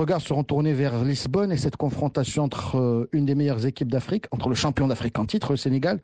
Regards 0.00 0.20
seront 0.20 0.44
tournés 0.44 0.74
vers 0.74 1.02
Lisbonne 1.02 1.50
et 1.50 1.56
cette 1.56 1.76
confrontation 1.76 2.44
entre 2.44 2.78
euh, 2.78 3.08
une 3.10 3.26
des 3.26 3.34
meilleures 3.34 3.66
équipes 3.66 3.90
d'Afrique, 3.90 4.26
entre 4.30 4.48
le 4.48 4.54
champion 4.54 4.86
d'Afrique 4.86 5.18
en 5.18 5.26
titre, 5.26 5.50
le 5.50 5.56
Sénégal, 5.56 5.98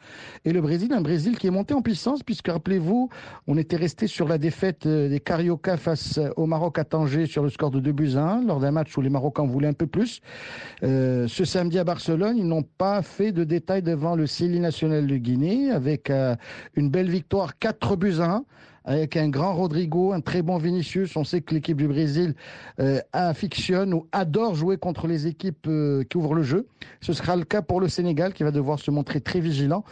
et 0.45 0.53
le 0.53 0.61
Brésil. 0.61 0.93
Un 0.93 1.01
Brésil 1.01 1.39
qui 1.39 1.47
est 1.47 1.53
monté 1.53 1.75
en 1.75 1.81
puissance, 1.81 2.25
puisque 2.25 2.49
rappelez-vous, 2.49 3.09
on 3.47 3.57
était 3.57 3.77
resté 3.77 4.09
sur 4.09 4.27
la 4.27 4.37
défaite 4.37 4.87
euh, 4.87 5.09
des 5.09 5.21
Carioca 5.21 5.77
face 5.77 6.19
au 6.37 6.47
Maroc 6.47 6.77
à 6.81 6.85
Tanger 6.85 7.27
sur 7.27 7.45
le 7.45 7.51
score 7.51 7.71
de 7.71 7.79
2 7.79 7.93
buts 7.93 8.17
à 8.17 8.33
1, 8.33 8.47
lors 8.47 8.59
d'un 8.59 8.73
match 8.73 8.99
où 8.99 9.01
les 9.01 9.11
Marocains 9.11 9.47
voulaient 9.47 9.69
un 9.69 9.75
peu 9.75 9.87
plus. 9.87 10.23
Euh, 10.83 11.29
ce 11.29 11.45
samedi 11.45 11.79
à 11.79 11.85
Barcelone, 11.85 12.37
ils 12.37 12.49
n'ont 12.49 12.65
pas 12.65 13.01
fait 13.01 13.31
de 13.31 13.45
détails 13.45 13.83
devant 13.83 14.17
le 14.17 14.27
Cili 14.27 14.59
national 14.59 15.07
de 15.07 15.17
Guinée, 15.19 15.71
avec 15.71 16.11
une 16.75 16.91
belle 16.91 17.11
victoire 17.11 17.61
4 17.61 17.95
buts 17.95 18.17
à 18.19 18.25
1 18.25 18.45
avec 18.85 19.17
un 19.17 19.29
grand 19.29 19.55
Rodrigo, 19.55 20.13
un 20.13 20.21
très 20.21 20.43
bon 20.43 20.59
Vinicius. 20.59 21.17
On 21.17 21.25
sait 21.25 21.41
que 21.41 21.55
l'équipe 21.55 21.77
du 21.77 21.89
Brésil 21.89 22.35
euh, 22.81 23.01
affectionne 23.13 23.95
ou 23.95 24.07
adore 24.13 24.55
jouer 24.55 24.77
contre 24.77 25.07
les 25.07 25.27
équipes 25.27 25.67
euh, 25.69 26.05
qui 26.05 26.17
ouvrent 26.17 26.35
le 26.35 26.43
jeu. 26.43 26.67
Ce 27.01 27.13
sera 27.13 27.37
le 27.37 27.45
cas 27.45 27.63
pour 27.63 27.81
le 27.81 27.89
Sénégal 27.89 28.35
qui 28.35 28.43
va 28.43 28.51
devoir 28.51 28.79
se 28.79 28.91
montrer 28.91 29.21
très 29.21 29.41
vigilant 29.41 29.85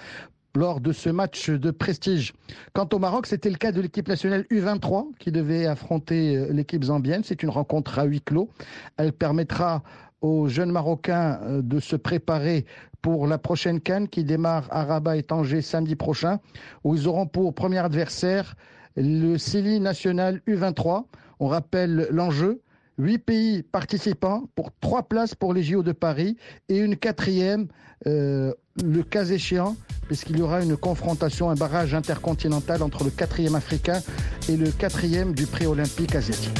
lors 0.54 0.80
de 0.80 0.92
ce 0.92 1.08
match 1.08 1.50
de 1.50 1.70
prestige. 1.70 2.34
Quant 2.74 2.88
au 2.92 2.98
Maroc, 2.98 3.26
c'était 3.26 3.50
le 3.50 3.56
cas 3.56 3.72
de 3.72 3.80
l'équipe 3.80 4.08
nationale 4.08 4.44
U23 4.50 5.06
qui 5.18 5.32
devait 5.32 5.66
affronter 5.66 6.36
euh, 6.36 6.52
l'équipe 6.52 6.84
zambienne. 6.84 7.22
C'est 7.24 7.42
une 7.42 7.50
rencontre 7.50 7.98
à 7.98 8.04
huis 8.04 8.20
clos. 8.20 8.50
Elle 8.96 9.12
permettra 9.12 9.82
aux 10.20 10.48
jeunes 10.48 10.70
Marocains 10.70 11.40
euh, 11.42 11.62
de 11.62 11.80
se 11.80 11.96
préparer 11.96 12.66
pour 13.00 13.26
la 13.26 13.38
prochaine 13.38 13.80
Cannes 13.80 14.08
qui 14.08 14.24
démarre 14.24 14.68
à 14.70 14.84
Rabat 14.84 15.16
et 15.16 15.22
Tanger 15.22 15.60
samedi 15.60 15.96
prochain, 15.96 16.38
où 16.84 16.94
ils 16.94 17.08
auront 17.08 17.26
pour 17.26 17.52
premier 17.54 17.78
adversaire 17.78 18.54
le 18.96 19.38
CELI 19.38 19.80
national 19.80 20.40
U23. 20.46 21.04
On 21.40 21.48
rappelle 21.48 22.08
l'enjeu. 22.10 22.62
Huit 22.98 23.18
pays 23.18 23.62
participants 23.62 24.44
pour 24.54 24.70
trois 24.80 25.02
places 25.04 25.34
pour 25.34 25.54
les 25.54 25.62
JO 25.62 25.82
de 25.82 25.92
Paris 25.92 26.36
et 26.68 26.78
une 26.78 26.96
quatrième, 26.96 27.68
euh, 28.06 28.52
le 28.82 29.02
cas 29.02 29.24
échéant, 29.24 29.76
puisqu'il 30.06 30.38
y 30.38 30.42
aura 30.42 30.62
une 30.62 30.76
confrontation, 30.76 31.48
un 31.48 31.54
barrage 31.54 31.94
intercontinental 31.94 32.82
entre 32.82 33.02
le 33.02 33.10
quatrième 33.10 33.54
africain 33.54 34.00
et 34.48 34.56
le 34.58 34.70
quatrième 34.70 35.34
du 35.34 35.46
pré-olympique 35.46 36.14
asiatique. 36.14 36.58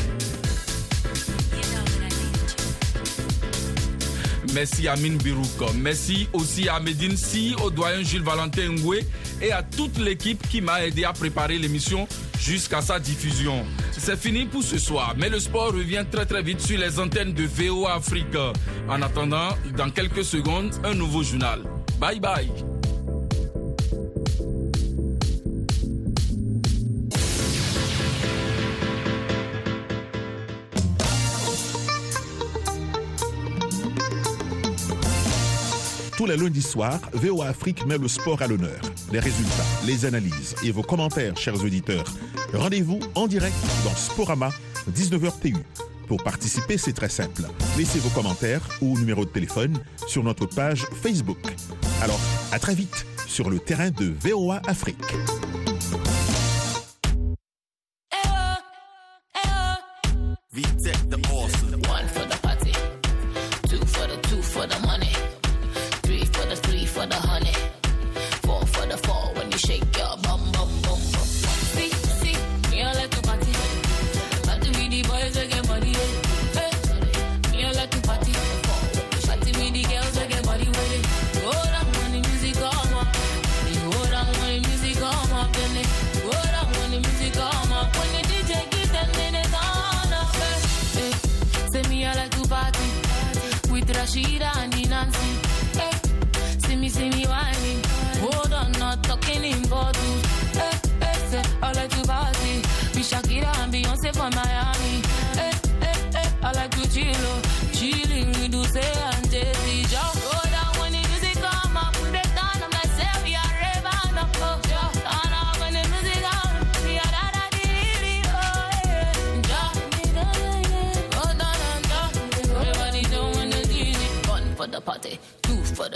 Merci 4.55 4.87
à 4.88 4.97
Mine 4.97 5.17
Birouk. 5.17 5.47
Merci 5.77 6.29
aussi 6.33 6.69
à 6.69 6.79
Medine 6.79 7.17
Si, 7.17 7.55
au 7.62 7.71
doyen 7.71 8.03
Gilles 8.03 8.23
Valentin 8.23 8.69
Ngoué 8.69 9.05
et 9.41 9.53
à 9.53 9.62
toute 9.62 9.99
l'équipe 9.99 10.47
qui 10.49 10.61
m'a 10.61 10.85
aidé 10.85 11.05
à 11.05 11.12
préparer 11.12 11.59
l'émission 11.59 12.07
jusqu'à 12.38 12.81
sa 12.83 12.99
diffusion. 12.99 13.65
C'est 13.93 14.19
fini 14.19 14.45
pour 14.45 14.62
ce 14.62 14.79
soir, 14.79 15.15
mais 15.17 15.29
le 15.29 15.38
sport 15.41 15.73
revient 15.73 16.05
très 16.11 16.27
très 16.27 16.43
vite 16.43 16.61
sur 16.61 16.79
les 16.79 16.99
antennes 16.99 17.33
de 17.33 17.45
VOA 17.45 17.95
Afrique. 17.95 18.37
En 18.88 19.01
attendant, 19.01 19.51
dans 19.77 19.91
quelques 19.91 20.25
secondes, 20.25 20.73
un 20.85 20.95
nouveau 20.95 21.23
journal. 21.23 21.62
Bye 21.99 22.21
bye. 22.21 22.72
Tous 36.23 36.29
les 36.29 36.37
lundis 36.37 36.63
soirs, 36.63 37.01
VOA 37.15 37.49
Afrique 37.49 37.85
met 37.85 37.99
le 37.99 38.07
sport 38.07 38.41
à 38.43 38.47
l'honneur. 38.47 38.81
Les 39.11 39.19
résultats, 39.19 39.65
les 39.85 40.05
analyses 40.05 40.55
et 40.63 40.71
vos 40.71 40.85
commentaires, 40.85 41.37
chers 41.37 41.61
auditeurs. 41.65 42.05
Rendez-vous 42.55 43.01
en 43.17 43.27
direct 43.27 43.57
dans 43.85 43.97
Sporama, 43.97 44.51
19h 44.89 45.41
TU. 45.41 45.57
Pour 46.07 46.23
participer, 46.23 46.79
c'est 46.79 46.93
très 46.93 47.09
simple. 47.09 47.43
Laissez 47.77 47.99
vos 47.99 48.11
commentaires 48.11 48.63
ou 48.81 48.97
numéro 48.97 49.25
de 49.25 49.31
téléphone 49.31 49.77
sur 50.07 50.23
notre 50.23 50.47
page 50.47 50.87
Facebook. 51.03 51.41
Alors, 52.01 52.21
à 52.53 52.61
très 52.61 52.77
vite 52.77 53.05
sur 53.27 53.51
le 53.51 53.59
terrain 53.59 53.91
de 53.91 54.15
VOA 54.23 54.63
Afrique. 54.69 55.03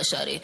Shawty. 0.06 0.40